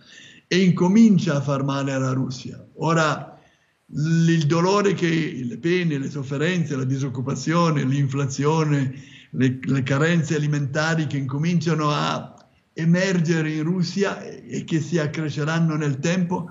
e 0.47 0.59
incomincia 0.59 1.37
a 1.37 1.41
far 1.41 1.63
male 1.63 1.93
alla 1.93 2.13
Russia. 2.13 2.63
Ora, 2.75 3.41
il 3.87 4.47
dolore 4.47 4.93
che 4.93 5.41
le 5.43 5.57
pene, 5.57 5.97
le 5.97 6.11
sofferenze, 6.11 6.77
la 6.77 6.85
disoccupazione, 6.85 7.85
l'inflazione, 7.85 9.13
le, 9.37 9.59
le 9.61 9.83
carenze 9.83 10.37
alimentari 10.37 11.07
che 11.07 11.17
incominciano 11.17 11.91
a 11.91 12.35
emergere 12.73 13.53
in 13.53 13.63
Russia 13.63 14.23
e 14.23 14.65
che 14.65 14.81
si 14.81 14.99
accresceranno 14.99 15.77
nel 15.77 15.99
tempo, 15.99 16.51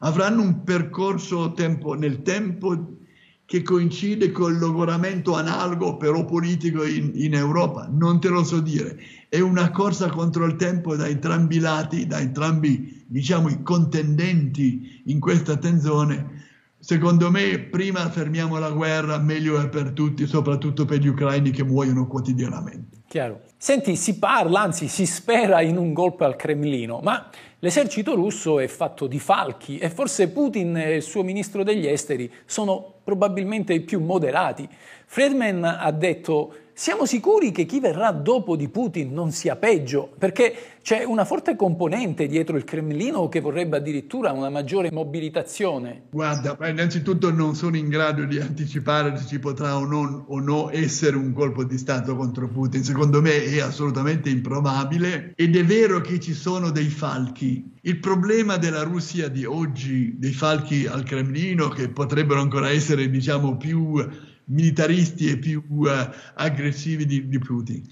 avranno 0.00 0.42
un 0.42 0.62
percorso 0.62 1.52
tempo, 1.52 1.94
nel 1.94 2.22
tempo 2.22 2.96
che 3.44 3.62
coincide 3.62 4.30
col 4.30 4.58
logoramento 4.58 5.34
analogo 5.34 5.96
però 5.96 6.24
politico 6.24 6.84
in, 6.84 7.12
in, 7.14 7.34
Europa? 7.34 7.88
Non 7.90 8.20
te 8.20 8.28
lo 8.28 8.44
so 8.44 8.60
dire. 8.60 8.98
È 9.28 9.40
una 9.40 9.70
corsa 9.70 10.10
contro 10.10 10.44
il 10.44 10.56
tempo 10.56 10.96
da 10.96 11.06
entrambi 11.06 11.56
i 11.56 11.60
lati, 11.60 12.06
da 12.06 12.20
entrambi 12.20 13.04
diciamo, 13.06 13.48
i 13.48 13.62
contendenti 13.62 15.02
in 15.06 15.18
questa 15.18 15.56
tenzone. 15.56 16.47
Secondo 16.90 17.30
me 17.30 17.58
prima 17.58 18.08
fermiamo 18.08 18.58
la 18.58 18.70
guerra, 18.70 19.18
meglio 19.18 19.60
è 19.60 19.68
per 19.68 19.90
tutti, 19.90 20.26
soprattutto 20.26 20.86
per 20.86 21.00
gli 21.00 21.08
ucraini 21.08 21.50
che 21.50 21.62
muoiono 21.62 22.06
quotidianamente. 22.06 23.02
Chiaro. 23.06 23.42
Senti, 23.58 23.94
si 23.94 24.18
parla, 24.18 24.62
anzi 24.62 24.88
si 24.88 25.04
spera 25.04 25.60
in 25.60 25.76
un 25.76 25.92
golpe 25.92 26.24
al 26.24 26.34
Cremlino, 26.34 27.00
ma 27.02 27.28
l'esercito 27.58 28.14
russo 28.14 28.58
è 28.58 28.66
fatto 28.68 29.06
di 29.06 29.18
falchi 29.18 29.76
e 29.76 29.90
forse 29.90 30.30
Putin 30.30 30.78
e 30.78 30.96
il 30.96 31.02
suo 31.02 31.22
ministro 31.22 31.62
degli 31.62 31.86
esteri 31.86 32.32
sono 32.46 32.94
probabilmente 33.04 33.74
i 33.74 33.80
più 33.80 34.00
moderati. 34.00 34.66
Friedman 35.04 35.64
ha 35.64 35.90
detto 35.90 36.54
siamo 36.78 37.06
sicuri 37.06 37.50
che 37.50 37.64
chi 37.64 37.80
verrà 37.80 38.12
dopo 38.12 38.54
di 38.54 38.68
Putin 38.68 39.12
non 39.12 39.32
sia 39.32 39.56
peggio, 39.56 40.12
perché 40.16 40.54
c'è 40.80 41.02
una 41.02 41.24
forte 41.24 41.56
componente 41.56 42.28
dietro 42.28 42.56
il 42.56 42.62
Cremlino 42.62 43.28
che 43.28 43.40
vorrebbe 43.40 43.78
addirittura 43.78 44.30
una 44.30 44.48
maggiore 44.48 44.92
mobilitazione. 44.92 46.04
Guarda, 46.08 46.56
innanzitutto 46.68 47.32
non 47.32 47.56
sono 47.56 47.76
in 47.76 47.88
grado 47.88 48.24
di 48.26 48.38
anticipare 48.38 49.16
se 49.16 49.26
ci 49.26 49.40
potrà 49.40 49.76
o, 49.76 49.86
non, 49.86 50.22
o 50.28 50.38
no 50.38 50.70
essere 50.70 51.16
un 51.16 51.32
colpo 51.32 51.64
di 51.64 51.76
Stato 51.76 52.14
contro 52.14 52.46
Putin. 52.46 52.84
Secondo 52.84 53.20
me 53.20 53.42
è 53.42 53.58
assolutamente 53.58 54.30
improbabile 54.30 55.32
ed 55.34 55.56
è 55.56 55.64
vero 55.64 56.00
che 56.00 56.20
ci 56.20 56.32
sono 56.32 56.70
dei 56.70 56.90
falchi. 56.90 57.74
Il 57.82 57.98
problema 57.98 58.56
della 58.56 58.84
Russia 58.84 59.26
di 59.26 59.44
oggi, 59.44 60.16
dei 60.16 60.32
falchi 60.32 60.86
al 60.86 61.02
Cremlino, 61.02 61.70
che 61.70 61.88
potrebbero 61.88 62.40
ancora 62.40 62.70
essere, 62.70 63.10
diciamo, 63.10 63.56
più 63.56 63.98
militaristi 64.48 65.30
e 65.30 65.38
più 65.38 65.62
uh, 65.66 65.88
aggressivi 66.34 67.06
di, 67.06 67.28
di 67.28 67.38
Putin. 67.38 67.82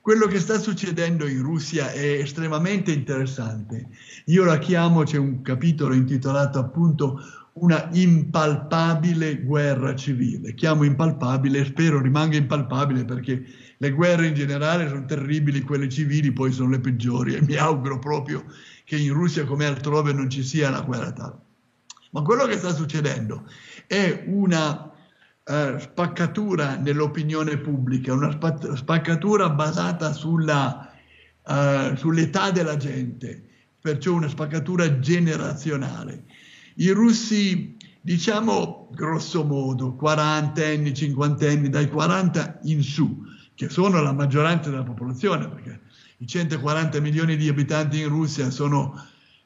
Quello 0.00 0.26
che 0.26 0.40
sta 0.40 0.58
succedendo 0.58 1.26
in 1.26 1.42
Russia 1.42 1.92
è 1.92 2.12
estremamente 2.20 2.90
interessante. 2.90 3.88
Io 4.26 4.44
la 4.44 4.58
chiamo, 4.58 5.02
c'è 5.02 5.18
un 5.18 5.42
capitolo 5.42 5.92
intitolato 5.94 6.58
appunto 6.58 7.20
una 7.52 7.88
impalpabile 7.92 9.42
guerra 9.42 9.94
civile. 9.94 10.54
Chiamo 10.54 10.84
impalpabile 10.84 11.64
spero 11.66 12.00
rimanga 12.00 12.36
impalpabile 12.36 13.04
perché 13.04 13.44
le 13.76 13.90
guerre 13.90 14.28
in 14.28 14.34
generale 14.34 14.88
sono 14.88 15.04
terribili, 15.04 15.60
quelle 15.60 15.88
civili 15.88 16.32
poi 16.32 16.52
sono 16.52 16.70
le 16.70 16.80
peggiori 16.80 17.34
e 17.34 17.42
mi 17.42 17.56
auguro 17.56 17.98
proprio 17.98 18.44
che 18.84 18.96
in 18.96 19.12
Russia 19.12 19.44
come 19.44 19.66
altrove 19.66 20.12
non 20.12 20.30
ci 20.30 20.42
sia 20.42 20.68
una 20.68 20.80
guerra 20.80 21.12
tale. 21.12 21.38
Ma 22.12 22.22
quello 22.22 22.46
che 22.46 22.56
sta 22.56 22.72
succedendo 22.72 23.44
è 23.86 24.24
una 24.26 24.90
eh, 25.44 25.76
spaccatura 25.80 26.76
nell'opinione 26.76 27.56
pubblica, 27.58 28.12
una 28.12 28.38
spaccatura 28.74 29.50
basata 29.50 30.12
sulla, 30.12 30.92
uh, 31.42 31.96
sull'età 31.96 32.50
della 32.50 32.76
gente, 32.76 33.42
perciò 33.80 34.12
una 34.12 34.28
spaccatura 34.28 34.98
generazionale. 35.00 36.24
I 36.76 36.90
russi, 36.90 37.76
diciamo 38.00 38.90
grosso 38.92 39.44
modo, 39.44 39.94
40 39.94 40.64
anni, 40.64 40.94
50 40.94 41.48
anni, 41.48 41.68
dai 41.68 41.88
40 41.88 42.60
in 42.64 42.82
su, 42.82 43.24
che 43.54 43.68
sono 43.68 44.00
la 44.02 44.12
maggioranza 44.12 44.70
della 44.70 44.84
popolazione, 44.84 45.48
perché 45.48 45.80
i 46.18 46.26
140 46.26 47.00
milioni 47.00 47.36
di 47.36 47.48
abitanti 47.48 48.00
in 48.00 48.08
Russia 48.08 48.50
sono, 48.50 48.94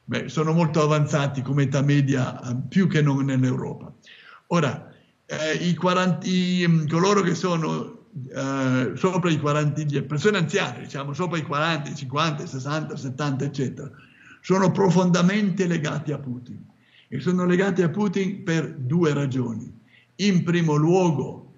beh, 0.03 0.29
sono 0.29 0.51
molto 0.51 0.81
avanzati 0.81 1.41
come 1.41 1.63
età 1.63 1.81
media, 1.81 2.41
eh, 2.41 2.55
più 2.67 2.87
che 2.87 3.01
non 3.01 3.25
nell'Europa. 3.25 3.93
Ora, 4.47 4.93
eh, 5.25 5.53
i 5.53 5.75
40, 5.75 6.27
i, 6.27 6.65
mm, 6.67 6.87
coloro 6.87 7.21
che 7.21 7.35
sono 7.35 7.95
eh, 8.33 8.91
sopra 8.95 9.29
i 9.29 9.37
40, 9.37 10.01
persone 10.03 10.37
anziane, 10.37 10.83
diciamo, 10.83 11.13
sopra 11.13 11.37
i 11.37 11.41
40, 11.41 11.93
50, 11.93 12.45
60, 12.45 12.95
70, 12.95 13.45
eccetera, 13.45 13.91
sono 14.41 14.71
profondamente 14.71 15.67
legati 15.67 16.11
a 16.11 16.17
Putin. 16.17 16.63
E 17.07 17.19
sono 17.19 17.45
legati 17.45 17.81
a 17.81 17.89
Putin 17.89 18.43
per 18.43 18.73
due 18.73 19.13
ragioni. 19.13 19.71
In 20.17 20.43
primo 20.43 20.75
luogo, 20.75 21.53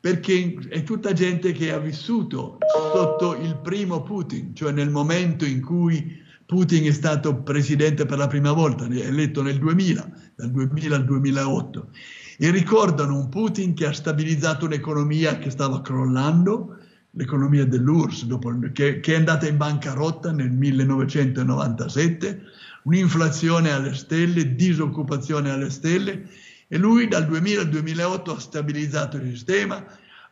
perché 0.00 0.58
è 0.68 0.82
tutta 0.82 1.12
gente 1.12 1.52
che 1.52 1.72
ha 1.72 1.78
vissuto 1.78 2.58
sotto 2.92 3.36
il 3.36 3.56
primo 3.62 4.02
Putin, 4.02 4.54
cioè 4.54 4.72
nel 4.72 4.90
momento 4.90 5.44
in 5.44 5.62
cui 5.62 6.20
Putin 6.44 6.84
è 6.84 6.92
stato 6.92 7.36
presidente 7.36 8.04
per 8.04 8.18
la 8.18 8.26
prima 8.26 8.52
volta, 8.52 8.84
eletto 8.84 9.42
nel 9.42 9.58
2000, 9.58 10.12
dal 10.34 10.50
2000 10.50 10.96
al 10.96 11.04
2008, 11.04 11.88
e 12.38 12.50
ricordano 12.50 13.16
un 13.16 13.28
Putin 13.28 13.74
che 13.74 13.86
ha 13.86 13.92
stabilizzato 13.92 14.66
un'economia 14.66 15.38
che 15.38 15.50
stava 15.50 15.80
crollando, 15.80 16.76
l'economia 17.10 17.66
dell'URSS, 17.66 18.24
dopo, 18.24 18.56
che, 18.72 19.00
che, 19.00 19.12
è 19.12 19.16
andata 19.16 19.46
in 19.46 19.56
bancarotta 19.56 20.32
nel 20.32 20.50
1997, 20.50 22.42
un'inflazione 22.84 23.70
alle 23.70 23.94
stelle, 23.94 24.54
disoccupazione 24.54 25.50
alle 25.50 25.70
stelle, 25.70 26.26
e 26.68 26.78
lui 26.78 27.08
dal 27.08 27.26
2000 27.26 27.60
al 27.60 27.68
2008 27.68 28.34
ha 28.34 28.40
stabilizzato 28.40 29.18
il 29.18 29.28
sistema, 29.28 29.84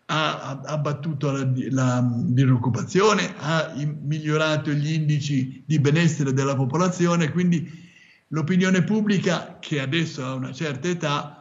ha 0.06 0.60
abbattuto 0.64 1.30
la, 1.30 1.46
la 1.70 2.10
disoccupazione, 2.12 3.34
ha 3.38 3.72
migliorato 4.02 4.70
gli 4.70 4.92
indici 4.92 5.62
di 5.64 5.78
benessere 5.78 6.32
della 6.32 6.56
popolazione, 6.56 7.30
quindi 7.30 7.88
l'opinione 8.28 8.82
pubblica, 8.82 9.58
che 9.60 9.80
adesso 9.80 10.24
ha 10.24 10.32
una 10.34 10.52
certa 10.52 10.88
età, 10.88 11.39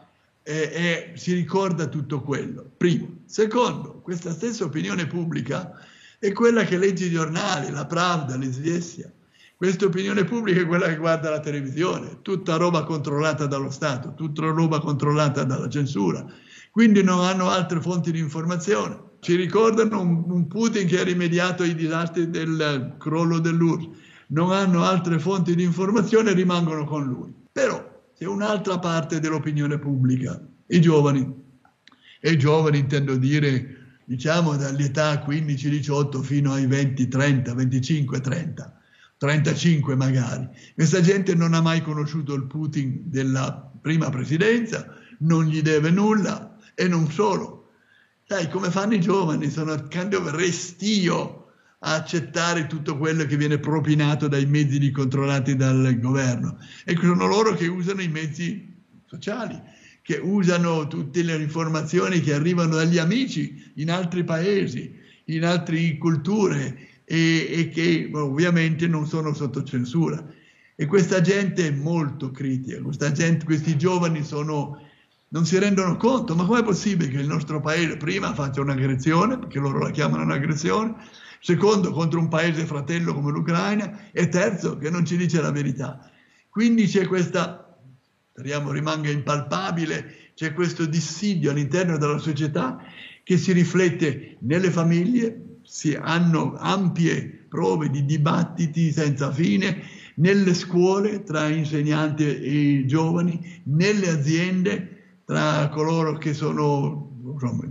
eh, 0.50 0.72
eh, 0.74 1.12
si 1.16 1.34
ricorda 1.34 1.88
tutto 1.88 2.22
quello. 2.22 2.70
Primo. 2.78 3.20
Secondo, 3.26 4.02
questa 4.02 4.32
stessa 4.32 4.64
opinione 4.64 5.08
pubblica 5.08 5.72
è 6.18 6.32
quella 6.32 6.64
che 6.64 6.78
legge 6.78 7.06
i 7.06 7.12
giornali, 7.12 7.72
la 7.72 7.86
Pravda, 7.86 8.36
l'Isvestia. 8.36 9.12
Questa 9.56 9.86
opinione 9.86 10.24
pubblica 10.24 10.62
è 10.62 10.66
quella 10.66 10.88
che 10.88 10.96
guarda 10.96 11.30
la 11.30 11.40
televisione, 11.40 12.20
tutta 12.22 12.56
roba 12.56 12.84
controllata 12.84 13.46
dallo 13.46 13.70
Stato, 13.70 14.14
tutta 14.14 14.46
roba 14.46 14.80
controllata 14.80 15.44
dalla 15.44 15.70
censura 15.70 16.26
quindi 16.72 17.04
non 17.04 17.20
hanno 17.20 17.50
altre 17.50 17.82
fonti 17.82 18.12
di 18.12 18.20
informazione. 18.20 19.08
Ci 19.20 19.36
ricordano 19.36 20.00
un, 20.00 20.24
un 20.28 20.48
Putin 20.48 20.88
che 20.88 21.00
ha 21.00 21.04
rimediato 21.04 21.64
ai 21.64 21.76
disastri 21.76 22.30
del 22.30 22.96
crollo 22.98 23.40
dell'URSS, 23.40 23.90
non 24.28 24.52
hanno 24.52 24.84
altre 24.84 25.20
fonti 25.20 25.56
di 25.56 25.64
informazione 25.64 26.32
e 26.32 26.36
rimangono 26.36 26.86
con 26.86 27.04
lui. 27.04 27.34
Però 27.52 27.99
c'è 28.20 28.26
un'altra 28.26 28.80
parte 28.80 29.22
dell'opinione 29.22 29.80
pubblica, 29.80 30.46
i 30.68 30.82
giovani. 30.82 31.26
E 32.20 32.32
i 32.32 32.38
giovani 32.38 32.78
intendo 32.78 33.16
dire, 33.16 34.02
diciamo, 34.04 34.58
dall'età 34.58 35.26
15-18 35.26 36.22
fino 36.22 36.52
ai 36.52 36.68
20-30, 36.68 37.56
25-30. 37.56 38.72
35 39.20 39.96
magari. 39.96 40.50
Questa 40.76 41.00
gente 41.00 41.34
non 41.34 41.54
ha 41.54 41.62
mai 41.62 41.82
conosciuto 41.82 42.34
il 42.34 42.44
Putin 42.44 43.04
della 43.06 43.72
prima 43.82 44.10
presidenza, 44.10 44.94
non 45.20 45.46
gli 45.46 45.62
deve 45.62 45.90
nulla, 45.90 46.58
e 46.76 46.90
non 46.90 47.10
solo. 47.10 47.70
Sai, 48.28 48.50
come 48.50 48.70
fanno 48.70 48.96
i 48.96 49.00
giovani? 49.00 49.50
Sono 49.50 49.72
of 49.72 50.32
restio 50.32 51.49
a 51.80 51.96
accettare 51.96 52.68
tutto 52.68 52.98
quello 52.98 53.26
che 53.26 53.38
viene 53.38 53.58
propinato 53.58 54.28
dai 54.28 54.46
mezzi 54.46 54.92
controllati 54.92 55.56
dal 55.56 55.98
governo. 56.00 56.58
E 56.84 56.98
sono 57.00 57.26
loro 57.26 57.54
che 57.54 57.68
usano 57.68 58.02
i 58.02 58.10
mezzi 58.10 58.76
sociali, 59.06 59.60
che 60.02 60.20
usano 60.22 60.88
tutte 60.88 61.24
le 61.24 61.36
informazioni 61.36 62.20
che 62.20 62.34
arrivano 62.34 62.76
dagli 62.76 62.98
amici 62.98 63.72
in 63.76 63.92
altri 63.92 64.24
paesi, 64.24 64.94
in 65.26 65.46
altre 65.46 65.98
culture 65.98 66.88
e, 67.06 67.48
e 67.50 67.70
che 67.70 68.10
ovviamente 68.14 68.88
non 68.88 69.08
sono 69.08 69.34
sotto 69.34 69.64
censura. 69.64 70.24
E 70.76 70.86
questa 70.86 71.22
gente 71.22 71.68
è 71.68 71.72
molto 71.72 72.32
critica, 72.32 72.80
gente, 73.12 73.46
questi 73.46 73.78
giovani 73.78 74.24
sono 74.24 74.88
non 75.32 75.46
si 75.46 75.60
rendono 75.60 75.96
conto, 75.96 76.36
ma 76.36 76.46
com'è 76.46 76.64
possibile 76.64 77.10
che 77.10 77.20
il 77.20 77.28
nostro 77.28 77.60
paese 77.60 77.98
prima 77.98 78.34
faccia 78.34 78.62
un'aggressione, 78.62 79.38
perché 79.38 79.60
loro 79.60 79.80
la 79.80 79.92
chiamano 79.92 80.24
un'aggressione, 80.24 80.96
secondo 81.40 81.92
contro 81.92 82.20
un 82.20 82.28
paese 82.28 82.66
fratello 82.66 83.14
come 83.14 83.32
l'Ucraina 83.32 84.12
e 84.12 84.28
terzo 84.28 84.78
che 84.78 84.90
non 84.90 85.06
ci 85.06 85.18
dice 85.18 85.42
la 85.42 85.52
verità. 85.52 86.10
Quindi 86.50 86.86
c'è 86.86 87.08
questa, 87.08 87.78
speriamo 88.32 88.72
rimanga 88.72 89.10
impalpabile, 89.10 90.32
c'è 90.36 90.54
questo 90.54 90.86
dissidio 90.86 91.52
all'interno 91.52 91.98
della 91.98 92.18
società 92.18 92.82
che 93.24 93.38
si 93.38 93.52
riflette 93.52 94.38
nelle 94.40 94.72
famiglie, 94.72 95.58
si 95.64 95.94
hanno 95.96 96.56
ampie 96.58 97.46
prove 97.48 97.90
di 97.90 98.06
dibattiti 98.06 98.92
senza 98.92 99.32
fine, 99.32 99.82
nelle 100.16 100.54
scuole 100.54 101.24
tra 101.24 101.48
insegnanti 101.48 102.24
e 102.24 102.84
giovani, 102.86 103.62
nelle 103.66 104.10
aziende, 104.10 105.22
tra 105.26 105.70
coloro 105.70 106.18
che 106.18 106.34
sono 106.34 107.08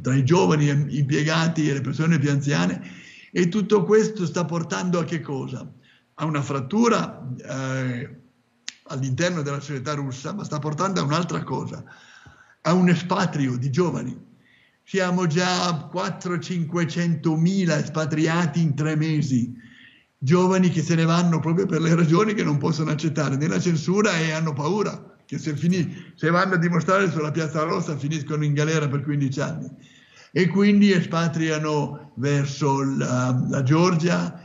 tra 0.00 0.14
i 0.14 0.24
giovani 0.24 0.68
impiegati 0.68 1.68
e 1.68 1.74
le 1.74 1.80
persone 1.80 2.18
più 2.18 2.30
anziane 2.30 3.06
e 3.32 3.48
tutto 3.48 3.84
questo 3.84 4.26
sta 4.26 4.44
portando 4.44 4.98
a 4.98 5.04
che 5.04 5.20
cosa? 5.20 5.70
A 6.14 6.24
una 6.24 6.42
frattura 6.42 7.26
eh, 7.36 8.20
all'interno 8.84 9.42
della 9.42 9.60
società 9.60 9.94
russa, 9.94 10.32
ma 10.32 10.44
sta 10.44 10.58
portando 10.58 11.00
a 11.00 11.04
un'altra 11.04 11.42
cosa, 11.42 11.84
a 12.62 12.72
un 12.72 12.88
espatrio 12.88 13.56
di 13.56 13.70
giovani. 13.70 14.26
Siamo 14.82 15.26
già 15.26 15.66
a 15.66 15.90
400-500 15.92 17.38
mila 17.38 17.78
espatriati 17.78 18.62
in 18.62 18.74
tre 18.74 18.96
mesi, 18.96 19.54
giovani 20.16 20.70
che 20.70 20.82
se 20.82 20.94
ne 20.94 21.04
vanno 21.04 21.40
proprio 21.40 21.66
per 21.66 21.82
le 21.82 21.94
ragioni 21.94 22.34
che 22.34 22.42
non 22.42 22.58
possono 22.58 22.90
accettare 22.90 23.36
né 23.36 23.46
la 23.46 23.60
censura 23.60 24.18
e 24.18 24.32
hanno 24.32 24.54
paura 24.54 25.16
che 25.28 25.36
se, 25.36 25.54
finì, 25.54 26.12
se 26.14 26.30
vanno 26.30 26.54
a 26.54 26.56
dimostrare 26.56 27.10
sulla 27.10 27.30
Piazza 27.30 27.62
Rossa 27.62 27.98
finiscono 27.98 28.44
in 28.44 28.54
galera 28.54 28.88
per 28.88 29.02
15 29.02 29.40
anni 29.42 29.70
e 30.32 30.46
quindi 30.48 30.92
espatriano 30.92 32.12
verso 32.16 32.82
la, 32.82 33.46
la 33.48 33.62
Georgia, 33.62 34.40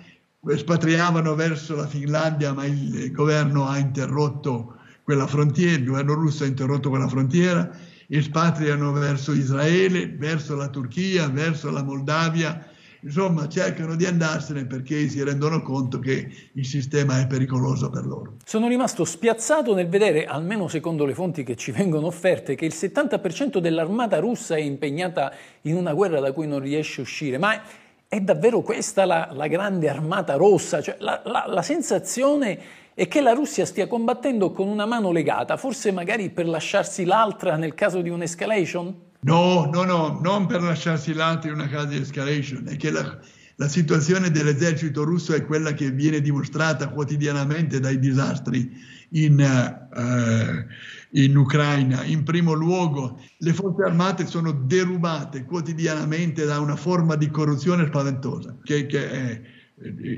espatriavano 0.46 1.36
verso 1.36 1.76
la 1.76 1.88
Finlandia, 1.88 2.54
ma 2.54 2.66
il 2.66 3.12
governo 3.12 3.68
ha 3.68 3.78
interrotto 3.78 4.78
quella 5.04 5.28
frontiera, 5.28 5.78
il 5.78 5.86
governo 5.86 6.14
russo 6.14 6.44
ha 6.44 6.48
interrotto 6.48 6.90
quella 6.90 7.08
frontiera, 7.08 7.70
espatriano 8.08 8.92
verso 8.92 9.34
Israele, 9.34 10.10
verso 10.10 10.56
la 10.56 10.70
Turchia, 10.70 11.30
verso 11.30 11.72
la 11.72 11.84
Moldavia, 11.84 12.66
insomma 13.04 13.48
cercano 13.48 13.96
di 13.96 14.06
andarsene 14.06 14.66
perché 14.66 15.08
si 15.08 15.24
rendono 15.24 15.62
conto 15.62 16.00
che 16.00 16.28
il 16.54 16.66
sistema 16.66 17.20
è 17.20 17.28
pericoloso 17.28 17.90
per 17.90 18.06
loro. 18.06 18.36
Sono 18.46 18.68
rimasto 18.68 19.06
spiazzato 19.06 19.74
nel 19.74 19.88
vedere, 19.88 20.26
almeno 20.26 20.68
secondo 20.68 21.06
le 21.06 21.14
fonti 21.14 21.44
che 21.44 21.56
ci 21.56 21.72
vengono 21.72 22.08
offerte, 22.08 22.56
che 22.56 22.66
il 22.66 22.74
70% 22.74 23.58
dell'armata 23.58 24.20
russa 24.20 24.56
è 24.56 24.62
impegnata 24.62 25.34
in 25.62 25.76
una 25.76 25.94
guerra 25.94 26.20
da 26.20 26.32
cui 26.32 26.48
non 26.48 26.60
riesce 26.60 27.02
a 27.02 27.04
uscire. 27.04 27.38
Ma 27.38 27.62
è 28.08 28.20
davvero 28.22 28.62
questa 28.62 29.06
la, 29.06 29.30
la 29.34 29.48
grande 29.48 29.90
armata 29.90 30.36
rossa? 30.36 30.82
Cioè, 30.82 30.98
la, 31.00 31.22
la, 31.26 31.46
la 31.48 31.62
sensazione 31.62 32.82
è 32.94 33.08
che 33.08 33.22
la 33.22 33.34
Russia 33.34 33.66
stia 33.66 33.88
combattendo 33.88 34.52
con 34.52 34.68
una 34.68 34.86
mano 34.86 35.12
legata, 35.12 35.58
forse 35.58 35.92
magari 35.92 36.30
per 36.30 36.48
lasciarsi 36.48 37.06
l'altra 37.06 37.56
nel 37.56 37.74
caso 37.74 38.02
di 38.02 38.10
un'escalation? 38.10 39.12
No, 39.24 39.70
no, 39.72 39.84
no, 39.84 40.20
non 40.22 40.46
per 40.48 40.62
lasciarsi 40.62 41.14
l'altro 41.14 41.50
in 41.50 41.56
una 41.56 41.70
casa 41.70 41.86
di 41.86 41.98
escalation, 41.98 42.68
è 42.68 42.76
che 42.76 42.92
la, 42.92 43.18
la 43.56 43.68
situazione 43.68 44.32
dell'esercito 44.32 45.04
russo 45.04 45.34
è 45.34 45.46
quella 45.46 45.74
che 45.74 45.92
viene 45.92 46.20
dimostrata 46.20 46.90
quotidianamente 46.90 47.80
dai 47.80 48.00
disastri 48.00 48.70
in, 49.12 49.40
uh, 49.40 51.20
in, 51.20 51.38
Ucraina. 51.38 52.04
In 52.04 52.24
primo 52.24 52.54
luogo, 52.54 53.22
le 53.38 53.54
forze 53.54 53.84
armate 53.84 54.26
sono 54.26 54.52
derubate 54.52 55.46
quotidianamente 55.46 56.46
da 56.46 56.60
una 56.60 56.76
forma 56.76 57.16
di 57.16 57.30
corruzione 57.30 57.86
spaventosa, 57.86 58.58
che, 58.62 58.86
che 58.88 59.10
è, 59.10 59.42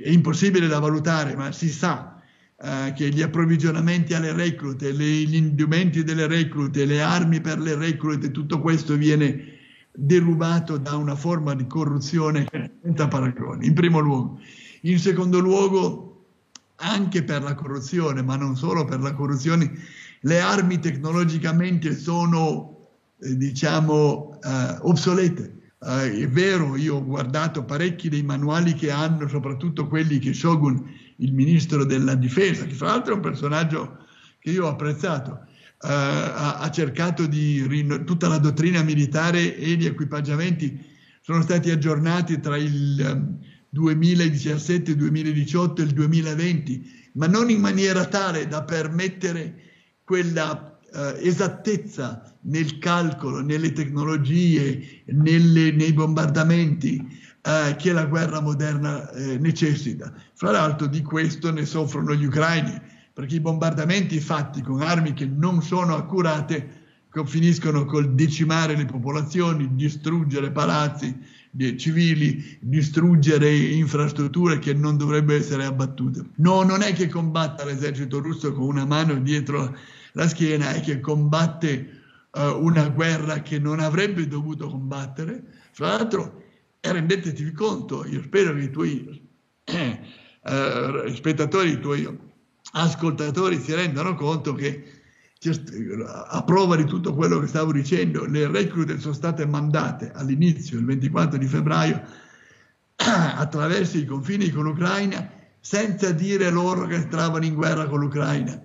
è, 0.03 0.09
impossibile 0.09 0.67
da 0.67 0.79
valutare, 0.79 1.35
ma 1.35 1.51
si 1.51 1.69
sa 1.69 2.14
eh, 2.57 2.93
che 2.95 3.09
gli 3.09 3.21
approvvigionamenti 3.21 4.13
alle 4.13 4.31
reclute, 4.31 4.91
le, 4.91 5.03
gli 5.03 5.35
indumenti 5.35 6.03
delle 6.03 6.25
reclute, 6.25 6.85
le 6.85 7.01
armi 7.01 7.41
per 7.41 7.59
le 7.59 7.75
reclute, 7.75 8.31
tutto 8.31 8.61
questo 8.61 8.95
viene 8.95 9.53
derubato 9.91 10.77
da 10.77 10.95
una 10.95 11.15
forma 11.15 11.53
di 11.53 11.67
corruzione 11.67 12.47
senza 12.81 13.07
paragoni, 13.07 13.65
in 13.67 13.73
primo 13.73 13.99
luogo. 13.99 14.39
In 14.81 14.99
secondo 14.99 15.39
luogo, 15.39 16.25
anche 16.77 17.23
per 17.23 17.41
la 17.41 17.55
corruzione, 17.55 18.21
ma 18.21 18.35
non 18.35 18.55
solo 18.55 18.85
per 18.85 18.99
la 18.99 19.13
corruzione, 19.13 19.71
le 20.21 20.39
armi 20.39 20.79
tecnologicamente 20.79 21.93
sono, 21.93 22.87
eh, 23.19 23.35
diciamo, 23.35 24.39
eh, 24.41 24.77
obsolete. 24.81 25.71
Eh, 25.81 26.21
è 26.21 26.29
vero, 26.29 26.75
io 26.75 26.95
ho 26.95 27.05
guardato 27.05 27.63
parecchi 27.63 28.09
dei 28.09 28.23
manuali 28.23 28.73
che 28.73 28.91
hanno, 28.91 29.27
soprattutto 29.27 29.87
quelli 29.87 30.19
che 30.19 30.33
Shogun 30.33 30.83
il 31.17 31.33
ministro 31.33 31.85
della 31.85 32.15
difesa, 32.15 32.65
che 32.65 32.73
fra 32.73 32.87
l'altro 32.87 33.13
è 33.13 33.15
un 33.15 33.21
personaggio 33.21 33.97
che 34.39 34.51
io 34.51 34.65
ho 34.65 34.69
apprezzato, 34.69 35.45
eh, 35.45 35.87
ha, 35.87 36.57
ha, 36.59 36.71
cercato 36.71 37.25
di 37.25 37.65
tutta 38.05 38.27
la 38.27 38.37
dottrina 38.37 38.81
militare 38.83 39.57
e 39.57 39.75
gli 39.75 39.85
equipaggiamenti 39.85 40.93
sono 41.21 41.41
stati 41.41 41.71
aggiornati 41.71 42.39
tra 42.39 42.57
il 42.57 43.37
2017, 43.69 44.91
il 44.91 44.97
2018 44.97 45.81
e 45.81 45.85
il 45.85 45.91
2020, 45.91 47.09
ma 47.13 47.27
non 47.27 47.49
in 47.49 47.59
maniera 47.59 48.05
tale 48.05 48.47
da 48.47 48.63
permettere 48.63 49.61
quella 50.03 50.79
eh, 50.93 51.27
esattezza 51.27 52.37
nel 52.41 52.77
calcolo, 52.77 53.41
nelle 53.41 53.73
tecnologie, 53.73 55.03
nelle, 55.07 55.71
nei 55.71 55.93
bombardamenti 55.93 57.23
eh, 57.45 57.75
che 57.77 57.91
la 57.91 58.05
guerra 58.05 58.41
moderna 58.41 59.09
eh, 59.11 59.37
necessita. 59.37 60.11
Fra 60.33 60.51
l'altro 60.51 60.87
di 60.87 61.03
questo 61.03 61.51
ne 61.51 61.65
soffrono 61.65 62.15
gli 62.15 62.25
ucraini, 62.25 62.81
perché 63.13 63.35
i 63.35 63.39
bombardamenti 63.39 64.19
fatti 64.19 64.61
con 64.61 64.81
armi 64.81 65.13
che 65.13 65.27
non 65.27 65.61
sono 65.61 65.95
accurate 65.95 66.81
finiscono 67.23 67.85
col 67.85 68.13
decimare 68.13 68.75
le 68.75 68.85
popolazioni, 68.85 69.75
distruggere 69.75 70.51
palazzi 70.51 71.17
civili, 71.77 72.57
distruggere 72.59 73.55
infrastrutture 73.55 74.59
che 74.59 74.73
non 74.73 74.97
dovrebbero 74.97 75.39
essere 75.39 75.63
abbattute. 75.63 76.25
No, 76.37 76.63
non 76.63 76.81
è 76.81 76.91
che 76.91 77.07
combatta 77.07 77.63
l'esercito 77.63 78.19
russo 78.19 78.51
con 78.51 78.65
una 78.65 78.85
mano 78.85 79.15
dietro 79.15 79.73
la 80.13 80.27
schiena, 80.27 80.73
è 80.73 80.81
che 80.81 80.99
combatte 80.99 82.01
uh, 82.31 82.61
una 82.61 82.89
guerra 82.89 83.41
che 83.41 83.59
non 83.59 83.79
avrebbe 83.79 84.27
dovuto 84.27 84.67
combattere. 84.67 85.43
Fra 85.71 85.87
l'altro, 85.87 86.43
rendetevi 86.91 87.51
conto, 87.51 88.05
io 88.05 88.21
spero 88.21 88.53
che 88.53 88.61
i 88.61 88.69
tuoi 88.69 89.29
eh, 89.63 89.99
eh, 90.43 91.13
spettatori, 91.15 91.71
i 91.71 91.79
tuoi 91.79 92.17
ascoltatori 92.71 93.59
si 93.59 93.73
rendano 93.73 94.15
conto 94.15 94.53
che 94.53 95.03
a 96.27 96.43
prova 96.43 96.75
di 96.75 96.85
tutto 96.85 97.13
quello 97.13 97.39
che 97.39 97.47
stavo 97.47 97.71
dicendo, 97.71 98.25
le 98.25 98.47
reclute 98.47 98.99
sono 98.99 99.13
state 99.13 99.45
mandate 99.45 100.11
all'inizio, 100.11 100.79
il 100.79 100.85
24 100.85 101.37
di 101.37 101.45
febbraio, 101.45 102.01
attraverso 102.95 103.97
i 103.97 104.05
confini 104.05 104.49
con 104.49 104.63
l'Ucraina, 104.63 105.29
senza 105.59 106.11
dire 106.11 106.49
loro 106.49 106.87
che 106.87 106.95
entravano 106.95 107.45
in 107.45 107.53
guerra 107.53 107.85
con 107.85 107.99
l'Ucraina. 107.99 108.59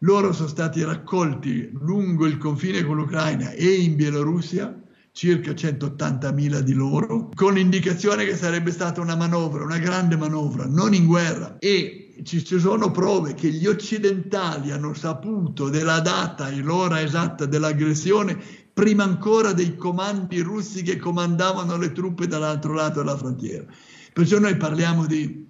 Loro 0.00 0.32
sono 0.32 0.48
stati 0.48 0.82
raccolti 0.82 1.70
lungo 1.72 2.26
il 2.26 2.38
confine 2.38 2.84
con 2.84 2.96
l'Ucraina 2.96 3.50
e 3.50 3.74
in 3.74 3.96
Bielorussia 3.96 4.84
circa 5.16 5.52
180.000 5.52 6.58
di 6.58 6.74
loro, 6.74 7.30
con 7.34 7.54
l'indicazione 7.54 8.26
che 8.26 8.36
sarebbe 8.36 8.70
stata 8.70 9.00
una 9.00 9.16
manovra, 9.16 9.64
una 9.64 9.78
grande 9.78 10.14
manovra, 10.14 10.66
non 10.66 10.92
in 10.92 11.06
guerra. 11.06 11.56
E 11.58 12.16
ci 12.22 12.44
sono 12.58 12.90
prove 12.90 13.32
che 13.32 13.48
gli 13.48 13.66
occidentali 13.66 14.72
hanno 14.72 14.92
saputo 14.92 15.70
della 15.70 16.00
data 16.00 16.50
e 16.50 16.56
l'ora 16.56 17.00
esatta 17.00 17.46
dell'aggressione 17.46 18.38
prima 18.74 19.04
ancora 19.04 19.54
dei 19.54 19.74
comandi 19.74 20.40
russi 20.40 20.82
che 20.82 20.98
comandavano 20.98 21.78
le 21.78 21.92
truppe 21.92 22.26
dall'altro 22.26 22.74
lato 22.74 22.98
della 22.98 23.16
frontiera. 23.16 23.64
Perciò 24.12 24.38
noi 24.38 24.58
parliamo 24.58 25.06
di 25.06 25.46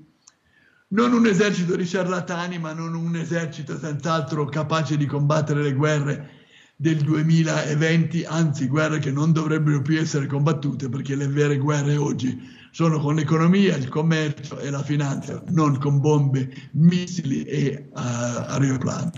non 0.90 1.12
un 1.12 1.26
esercito 1.26 1.74
di 1.74 1.84
ciarlatani, 1.84 2.60
ma 2.60 2.72
non 2.72 2.94
un 2.94 3.16
esercito 3.16 3.76
senz'altro 3.76 4.44
capace 4.44 4.96
di 4.96 5.06
combattere 5.06 5.60
le 5.60 5.72
guerre 5.72 6.30
del 6.76 6.98
2020, 6.98 8.24
anzi 8.24 8.68
guerre 8.68 8.98
che 8.98 9.10
non 9.10 9.32
dovrebbero 9.32 9.80
più 9.80 9.98
essere 9.98 10.26
combattute 10.26 10.90
perché 10.90 11.14
le 11.14 11.26
vere 11.26 11.56
guerre 11.56 11.96
oggi 11.96 12.38
sono 12.70 12.98
con 12.98 13.14
l'economia, 13.14 13.76
il 13.76 13.88
commercio 13.88 14.58
e 14.58 14.68
la 14.68 14.82
finanza, 14.82 15.42
non 15.48 15.78
con 15.78 15.98
bombe, 15.98 16.70
missili 16.72 17.42
e 17.44 17.88
uh, 17.88 17.98
aeroplani. 17.98 19.10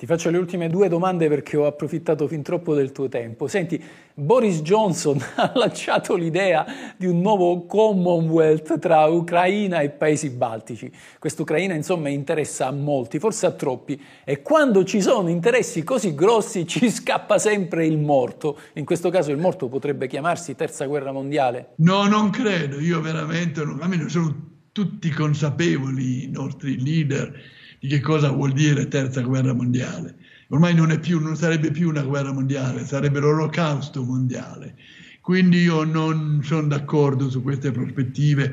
Ti 0.00 0.06
faccio 0.06 0.30
le 0.30 0.38
ultime 0.38 0.70
due 0.70 0.88
domande 0.88 1.28
perché 1.28 1.58
ho 1.58 1.66
approfittato 1.66 2.26
fin 2.26 2.40
troppo 2.40 2.74
del 2.74 2.90
tuo 2.90 3.10
tempo. 3.10 3.46
Senti, 3.48 3.78
Boris 4.14 4.62
Johnson 4.62 5.22
ha 5.36 5.52
lanciato 5.54 6.14
l'idea 6.14 6.64
di 6.96 7.04
un 7.04 7.20
nuovo 7.20 7.66
Commonwealth 7.66 8.78
tra 8.78 9.04
Ucraina 9.04 9.80
e 9.80 9.90
paesi 9.90 10.30
baltici. 10.30 10.90
Questa 11.18 11.42
Ucraina, 11.42 11.74
insomma, 11.74 12.08
interessa 12.08 12.68
a 12.68 12.70
molti, 12.70 13.18
forse 13.18 13.44
a 13.44 13.50
troppi, 13.50 14.02
e 14.24 14.40
quando 14.40 14.84
ci 14.84 15.02
sono 15.02 15.28
interessi 15.28 15.84
così 15.84 16.14
grossi 16.14 16.66
ci 16.66 16.90
scappa 16.90 17.36
sempre 17.36 17.84
il 17.84 17.98
morto. 17.98 18.58
In 18.76 18.86
questo 18.86 19.10
caso 19.10 19.32
il 19.32 19.36
morto 19.36 19.68
potrebbe 19.68 20.06
chiamarsi 20.06 20.54
Terza 20.54 20.86
Guerra 20.86 21.12
Mondiale? 21.12 21.72
No, 21.74 22.06
non 22.06 22.30
credo. 22.30 22.80
Io 22.80 23.02
veramente, 23.02 23.60
almeno 23.60 24.08
sono 24.08 24.34
tutti 24.72 25.10
consapevoli, 25.10 26.24
i 26.24 26.30
nostri 26.30 26.82
leader, 26.82 27.58
di 27.80 27.88
che 27.88 28.00
cosa 28.00 28.30
vuol 28.30 28.52
dire 28.52 28.88
terza 28.88 29.22
guerra 29.22 29.54
mondiale. 29.54 30.16
Ormai 30.48 30.74
non, 30.74 30.96
più, 31.00 31.18
non 31.18 31.34
sarebbe 31.34 31.70
più 31.70 31.88
una 31.88 32.02
guerra 32.02 32.32
mondiale, 32.32 32.84
sarebbe 32.84 33.20
l'olocausto 33.20 34.04
mondiale. 34.04 34.76
Quindi 35.20 35.58
io 35.62 35.84
non 35.84 36.40
sono 36.44 36.66
d'accordo 36.66 37.30
su 37.30 37.42
queste 37.42 37.72
prospettive. 37.72 38.52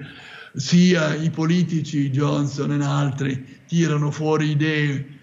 Sia 0.55 1.13
i 1.13 1.29
politici, 1.29 2.09
Johnson 2.09 2.71
e 2.71 2.85
altri, 2.85 3.59
tirano 3.67 4.11
fuori 4.11 4.51
idee 4.51 5.15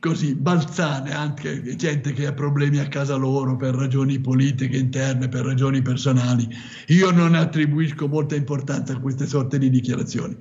così 0.00 0.34
balzane, 0.34 1.12
anche 1.12 1.74
gente 1.76 2.12
che 2.12 2.26
ha 2.26 2.32
problemi 2.32 2.78
a 2.78 2.88
casa 2.88 3.16
loro 3.16 3.56
per 3.56 3.74
ragioni 3.74 4.18
politiche 4.18 4.76
interne, 4.76 5.28
per 5.28 5.44
ragioni 5.44 5.80
personali. 5.82 6.48
Io 6.88 7.10
non 7.10 7.34
attribuisco 7.34 8.08
molta 8.08 8.34
importanza 8.34 8.94
a 8.94 9.00
queste 9.00 9.26
sorte 9.26 9.58
di 9.58 9.70
dichiarazioni 9.70 10.36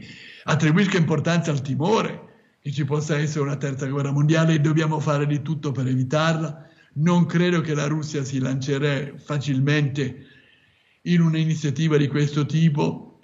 attribuisca 0.50 0.98
importanza 0.98 1.52
al 1.52 1.62
timore 1.62 2.26
che 2.62 2.72
ci 2.72 2.86
possa 2.86 3.18
essere 3.18 3.44
una 3.44 3.58
terza 3.58 3.86
guerra 3.86 4.12
mondiale 4.12 4.56
e 4.56 4.60
dobbiamo 4.60 5.00
fare 5.00 5.26
di 5.26 5.42
tutto 5.42 5.72
per 5.72 5.88
evitarla. 5.88 6.68
Non 6.94 7.26
credo 7.26 7.62
che 7.62 7.74
la 7.74 7.88
Russia 7.88 8.24
si 8.24 8.40
lancerà 8.40 9.12
facilmente 9.18 10.26
in 11.04 11.22
un'iniziativa 11.22 11.98
di 11.98 12.08
questo 12.08 12.46
tipo. 12.46 13.20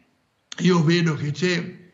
Io 0.59 0.83
vedo 0.83 1.15
che 1.15 1.31
c'è, 1.31 1.91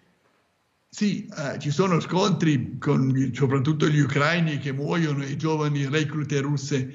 sì, 0.89 1.27
eh, 1.27 1.59
ci 1.59 1.71
sono 1.71 1.99
scontri 1.99 2.77
con 2.77 3.31
soprattutto 3.33 3.87
gli 3.87 3.99
ucraini 3.99 4.57
che 4.57 4.73
muoiono 4.73 5.23
e 5.23 5.31
i 5.31 5.37
giovani 5.37 5.87
reclute 5.87 6.41
russe, 6.41 6.93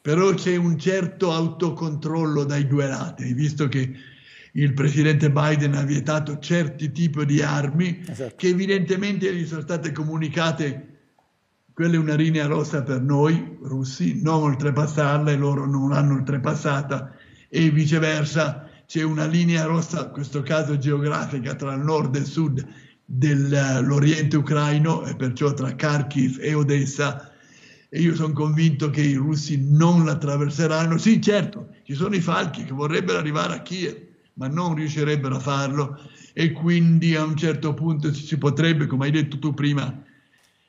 però 0.00 0.32
c'è 0.34 0.56
un 0.56 0.78
certo 0.78 1.32
autocontrollo 1.32 2.44
dai 2.44 2.66
due 2.66 2.88
lati, 2.88 3.32
visto 3.32 3.68
che 3.68 3.94
il 4.56 4.72
presidente 4.72 5.30
Biden 5.30 5.74
ha 5.74 5.82
vietato 5.82 6.38
certi 6.38 6.92
tipi 6.92 7.24
di 7.26 7.42
armi 7.42 8.04
esatto. 8.06 8.34
che 8.36 8.48
evidentemente 8.48 9.34
gli 9.34 9.46
sono 9.46 9.62
state 9.62 9.90
comunicate, 9.90 10.88
quella 11.72 11.94
è 11.94 11.98
una 11.98 12.14
linea 12.14 12.46
rossa 12.46 12.82
per 12.82 13.00
noi 13.00 13.58
russi, 13.62 14.20
non 14.22 14.42
oltrepassarla 14.42 15.32
e 15.32 15.36
loro 15.36 15.66
non 15.66 15.90
l'hanno 15.90 16.14
oltrepassata 16.14 17.16
e 17.48 17.70
viceversa 17.70 18.68
c'è 18.86 19.02
una 19.02 19.26
linea 19.26 19.64
rossa, 19.64 20.04
in 20.04 20.10
questo 20.12 20.42
caso 20.42 20.78
geografica, 20.78 21.54
tra 21.54 21.74
il 21.74 21.80
nord 21.80 22.14
e 22.14 22.18
il 22.20 22.26
sud 22.26 22.64
dell'Oriente 23.04 24.36
ucraino 24.36 25.04
e 25.04 25.16
perciò 25.16 25.52
tra 25.52 25.74
Kharkiv 25.74 26.38
e 26.40 26.54
Odessa 26.54 27.32
e 27.88 28.00
io 28.00 28.14
sono 28.14 28.32
convinto 28.32 28.90
che 28.90 29.02
i 29.02 29.14
russi 29.14 29.68
non 29.70 30.04
la 30.04 30.12
attraverseranno. 30.12 30.98
Sì, 30.98 31.20
certo, 31.20 31.68
ci 31.84 31.94
sono 31.94 32.14
i 32.14 32.20
falchi 32.20 32.64
che 32.64 32.72
vorrebbero 32.72 33.18
arrivare 33.18 33.54
a 33.54 33.62
Kiev, 33.62 34.13
ma 34.34 34.48
non 34.48 34.74
riuscirebbero 34.74 35.36
a 35.36 35.40
farlo 35.40 35.98
e 36.32 36.52
quindi 36.52 37.14
a 37.14 37.24
un 37.24 37.36
certo 37.36 37.74
punto 37.74 38.12
si 38.12 38.36
potrebbe, 38.38 38.86
come 38.86 39.06
hai 39.06 39.12
detto 39.12 39.38
tu 39.38 39.54
prima, 39.54 40.02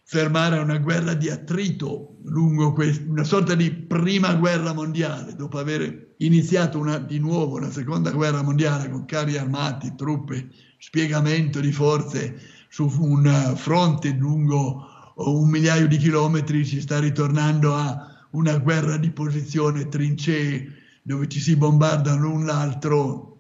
fermare 0.04 0.60
una 0.60 0.78
guerra 0.78 1.16
di 1.16 1.30
attrito 1.30 2.18
lungo 2.26 2.74
questo, 2.74 3.10
una 3.10 3.24
sorta 3.24 3.56
di 3.56 3.72
prima 3.72 4.36
guerra 4.36 4.74
mondiale, 4.74 5.36
dopo 5.36 5.58
aver 5.58 6.14
iniziato 6.18 6.78
una, 6.78 7.00
di 7.00 7.20
nuovo 7.20 7.58
una 7.58 7.72
seconda 7.72 8.12
guerra 8.12 8.44
mondiale 8.44 8.90
con 8.90 9.06
carri 9.06 9.38
armati, 9.38 9.96
truppe, 9.96 10.50
spiegamento 10.78 11.60
di 11.60 11.72
forze 11.72 12.40
su 12.70 12.88
un 13.00 13.54
fronte 13.56 14.10
lungo 14.12 14.94
un 15.16 15.50
migliaio 15.50 15.88
di 15.88 15.98
chilometri, 15.98 16.66
si 16.66 16.82
sta 16.82 17.00
ritornando 17.00 17.74
a 17.74 18.28
una 18.32 18.58
guerra 18.58 18.98
di 18.98 19.12
posizione, 19.12 19.88
trincee, 19.88 20.74
dove 21.02 21.28
ci 21.30 21.40
si 21.40 21.56
bombardano 21.56 22.22
l'un 22.22 22.46
l'altro 22.46 23.35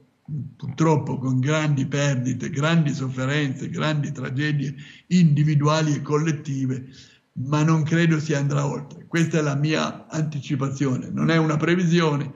purtroppo 0.55 1.17
con 1.17 1.39
grandi 1.39 1.85
perdite, 1.85 2.49
grandi 2.49 2.93
sofferenze, 2.93 3.69
grandi 3.69 4.11
tragedie 4.11 4.73
individuali 5.07 5.95
e 5.95 6.01
collettive, 6.01 6.87
ma 7.33 7.63
non 7.63 7.83
credo 7.83 8.19
si 8.19 8.33
andrà 8.33 8.65
oltre. 8.65 9.05
Questa 9.07 9.37
è 9.37 9.41
la 9.41 9.55
mia 9.55 10.07
anticipazione, 10.07 11.09
non 11.11 11.29
è 11.29 11.37
una 11.37 11.57
previsione, 11.57 12.31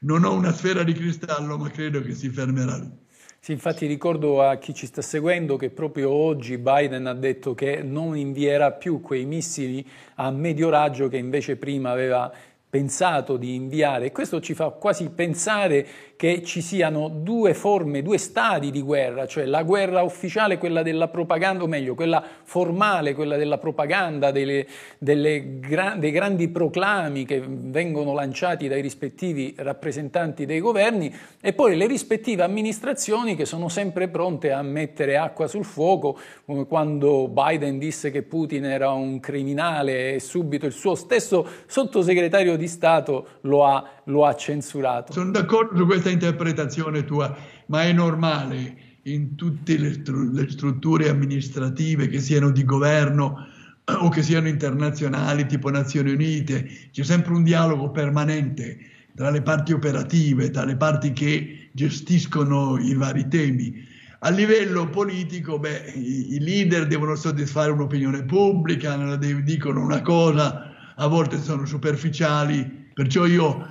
non 0.00 0.24
ho 0.24 0.32
una 0.32 0.52
sfera 0.52 0.82
di 0.82 0.92
cristallo, 0.92 1.58
ma 1.58 1.70
credo 1.70 2.00
che 2.02 2.14
si 2.14 2.28
fermerà 2.28 2.78
lì. 2.78 3.02
Sì, 3.44 3.52
infatti 3.52 3.86
ricordo 3.86 4.40
a 4.40 4.56
chi 4.56 4.72
ci 4.72 4.86
sta 4.86 5.02
seguendo 5.02 5.56
che 5.56 5.68
proprio 5.68 6.08
oggi 6.08 6.56
Biden 6.56 7.06
ha 7.06 7.12
detto 7.12 7.54
che 7.54 7.82
non 7.82 8.16
invierà 8.16 8.72
più 8.72 9.02
quei 9.02 9.26
missili 9.26 9.86
a 10.14 10.30
medio 10.30 10.70
raggio 10.70 11.08
che 11.08 11.18
invece 11.18 11.56
prima 11.56 11.90
aveva 11.90 12.32
pensato 12.74 13.36
di 13.36 13.54
inviare 13.54 14.10
questo 14.10 14.40
ci 14.40 14.52
fa 14.52 14.70
quasi 14.70 15.08
pensare 15.10 15.86
che 16.16 16.42
ci 16.42 16.60
siano 16.60 17.08
due 17.08 17.54
forme, 17.54 18.02
due 18.02 18.18
stadi 18.18 18.70
di 18.70 18.80
guerra, 18.80 19.26
cioè 19.26 19.44
la 19.44 19.62
guerra 19.62 20.02
ufficiale, 20.02 20.58
quella 20.58 20.82
della 20.82 21.08
propaganda, 21.08 21.64
o 21.64 21.66
meglio, 21.66 21.94
quella 21.94 22.24
formale, 22.42 23.14
quella 23.14 23.36
della 23.36 23.58
propaganda, 23.58 24.30
delle, 24.30 24.66
delle 24.98 25.58
gra 25.58 25.96
dei 25.98 26.10
grandi 26.10 26.48
proclami 26.48 27.24
che 27.24 27.42
vengono 27.46 28.14
lanciati 28.14 28.68
dai 28.68 28.80
rispettivi 28.80 29.54
rappresentanti 29.58 30.46
dei 30.46 30.60
governi 30.60 31.14
e 31.40 31.52
poi 31.52 31.76
le 31.76 31.86
rispettive 31.86 32.42
amministrazioni 32.42 33.34
che 33.34 33.44
sono 33.44 33.68
sempre 33.68 34.08
pronte 34.08 34.52
a 34.52 34.62
mettere 34.62 35.16
acqua 35.16 35.46
sul 35.46 35.64
fuoco, 35.64 36.18
come 36.44 36.66
quando 36.66 37.28
Biden 37.28 37.78
disse 37.78 38.10
che 38.10 38.22
Putin 38.22 38.64
era 38.64 38.90
un 38.92 39.20
criminale 39.20 40.14
e 40.14 40.20
subito 40.20 40.66
il 40.66 40.72
suo 40.72 40.94
stesso 40.94 41.46
sottosegretario 41.66 42.56
di 42.56 42.63
di 42.64 42.70
Stato 42.70 43.38
lo 43.42 43.64
ha, 43.64 44.02
lo 44.04 44.24
ha 44.26 44.34
censurato. 44.34 45.12
Sono 45.12 45.30
d'accordo 45.30 45.76
su 45.76 45.86
questa 45.86 46.10
interpretazione 46.10 47.04
tua, 47.04 47.36
ma 47.66 47.84
è 47.84 47.92
normale 47.92 48.76
in 49.02 49.34
tutte 49.34 49.76
le, 49.78 49.92
stru- 49.92 50.32
le 50.32 50.50
strutture 50.50 51.08
amministrative, 51.08 52.08
che 52.08 52.20
siano 52.20 52.50
di 52.50 52.64
governo 52.64 53.46
o 53.84 54.08
che 54.08 54.22
siano 54.22 54.48
internazionali, 54.48 55.46
tipo 55.46 55.70
Nazioni 55.70 56.10
Unite, 56.10 56.88
c'è 56.90 57.02
sempre 57.02 57.34
un 57.34 57.42
dialogo 57.42 57.90
permanente 57.90 58.78
tra 59.14 59.30
le 59.30 59.42
parti 59.42 59.72
operative, 59.72 60.50
tra 60.50 60.64
le 60.64 60.76
parti 60.76 61.12
che 61.12 61.68
gestiscono 61.72 62.78
i 62.78 62.94
vari 62.94 63.28
temi. 63.28 63.92
A 64.20 64.30
livello 64.30 64.88
politico, 64.88 65.58
beh, 65.58 65.92
i 65.94 66.38
leader 66.40 66.86
devono 66.86 67.14
soddisfare 67.14 67.70
un'opinione 67.70 68.24
pubblica, 68.24 69.16
dicono 69.16 69.82
una 69.82 70.00
cosa, 70.00 70.73
a 70.96 71.06
volte 71.06 71.40
sono 71.40 71.66
superficiali, 71.66 72.90
perciò 72.92 73.26
io 73.26 73.66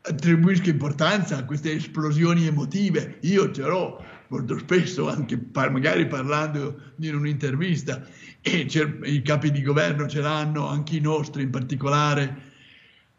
attribuisco 0.00 0.68
importanza 0.68 1.36
a 1.36 1.44
queste 1.44 1.72
esplosioni 1.72 2.46
emotive. 2.46 3.18
Io 3.22 3.50
ce 3.50 3.62
l'ho 3.62 4.02
molto 4.28 4.58
spesso, 4.58 5.08
anche 5.08 5.38
magari 5.52 6.06
parlando 6.06 6.92
in 7.00 7.14
un'intervista, 7.14 8.02
e 8.40 8.66
i 9.04 9.22
capi 9.22 9.50
di 9.50 9.62
governo 9.62 10.06
ce 10.06 10.20
l'hanno, 10.20 10.68
anche 10.68 10.96
i 10.96 11.00
nostri 11.00 11.42
in 11.42 11.50
particolare. 11.50 12.46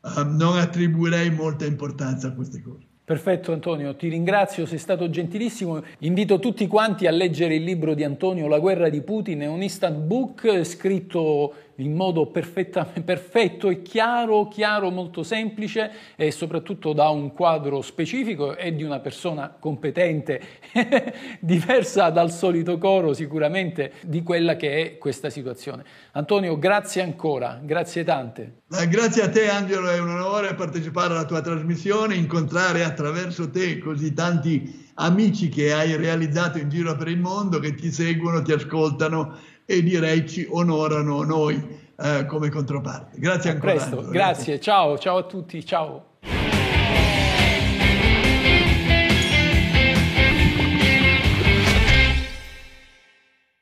Uh, 0.01 0.23
non 0.23 0.57
attribuirei 0.57 1.29
molta 1.29 1.65
importanza 1.65 2.29
a 2.29 2.31
queste 2.31 2.61
cose. 2.61 2.87
Perfetto 3.03 3.51
Antonio, 3.51 3.95
ti 3.95 4.07
ringrazio, 4.07 4.67
sei 4.67 4.77
stato 4.77 5.09
gentilissimo. 5.09 5.83
Invito 5.99 6.37
tutti 6.37 6.67
quanti 6.67 7.07
a 7.07 7.11
leggere 7.11 7.55
il 7.55 7.63
libro 7.63 7.95
di 7.95 8.03
Antonio 8.03 8.47
La 8.47 8.59
guerra 8.59 8.87
di 8.87 9.01
Putin, 9.01 9.39
è 9.39 9.47
un 9.47 9.63
instant 9.63 9.97
book 9.97 10.63
scritto 10.63 11.53
in 11.79 11.93
modo 11.95 12.27
perfetto 12.31 13.69
e 13.69 13.81
chiaro, 13.81 14.47
chiaro, 14.47 14.89
molto 14.89 15.23
semplice 15.23 15.91
e 16.15 16.31
soprattutto 16.31 16.93
da 16.93 17.09
un 17.09 17.33
quadro 17.33 17.81
specifico 17.81 18.55
e 18.55 18.75
di 18.75 18.83
una 18.83 18.99
persona 18.99 19.55
competente, 19.59 20.41
diversa 21.39 22.09
dal 22.09 22.31
solito 22.31 22.77
coro 22.77 23.13
sicuramente 23.13 23.93
di 24.01 24.23
quella 24.23 24.55
che 24.55 24.81
è 24.81 24.97
questa 24.97 25.29
situazione. 25.29 25.83
Antonio, 26.13 26.57
grazie 26.57 27.01
ancora, 27.01 27.59
grazie 27.61 28.03
tante. 28.03 28.61
Grazie 28.87 29.23
a 29.23 29.29
te 29.29 29.49
Angelo, 29.49 29.89
è 29.89 29.99
un 29.99 30.09
onore 30.09 30.53
partecipare 30.53 31.13
alla 31.13 31.25
tua 31.25 31.41
trasmissione, 31.41 32.15
incontrare 32.15 32.83
attraverso 32.83 33.49
te 33.49 33.79
così 33.79 34.13
tanti 34.13 34.87
amici 35.01 35.49
che 35.49 35.73
hai 35.73 35.95
realizzato 35.95 36.57
in 36.57 36.69
giro 36.69 36.95
per 36.95 37.07
il 37.07 37.19
mondo, 37.19 37.59
che 37.59 37.73
ti 37.73 37.91
seguono, 37.91 38.41
ti 38.41 38.51
ascoltano 38.51 39.37
e 39.71 39.83
direi 39.83 40.27
ci 40.27 40.47
onorano 40.49 41.21
noi 41.21 41.63
eh, 41.95 42.25
come 42.25 42.49
controparte. 42.49 43.19
Grazie 43.19 43.51
a 43.51 43.53
ancora. 43.53 43.73
Presto, 43.73 43.95
grazie. 43.97 44.11
grazie, 44.11 44.59
ciao, 44.59 44.97
ciao 44.97 45.17
a 45.17 45.23
tutti, 45.25 45.63
ciao. 45.63 46.05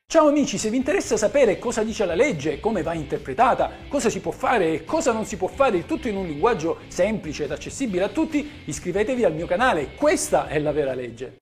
Ciao 0.10 0.30
amici, 0.30 0.58
se 0.58 0.70
vi 0.70 0.78
interessa 0.78 1.18
sapere 1.18 1.60
cosa 1.60 1.84
dice 1.84 2.06
la 2.06 2.16
legge, 2.16 2.62
come 2.62 2.84
va 2.84 2.94
interpretata, 2.94 3.72
cosa 3.90 4.10
si 4.10 4.22
può 4.22 4.32
fare 4.32 4.72
e 4.72 4.86
cosa 4.86 5.12
non 5.12 5.26
si 5.26 5.36
può 5.36 5.50
fare, 5.50 5.76
il 5.76 5.86
tutto 5.86 6.08
in 6.08 6.16
un 6.16 6.26
linguaggio 6.26 6.78
semplice 6.88 7.44
ed 7.44 7.52
accessibile 7.52 8.06
a 8.06 8.10
tutti, 8.10 8.50
iscrivetevi 8.64 9.26
al 9.26 9.34
mio 9.34 9.46
canale, 9.46 9.90
questa 9.96 10.48
è 10.48 10.58
la 10.60 10.72
vera 10.72 10.94
legge. 10.94 11.40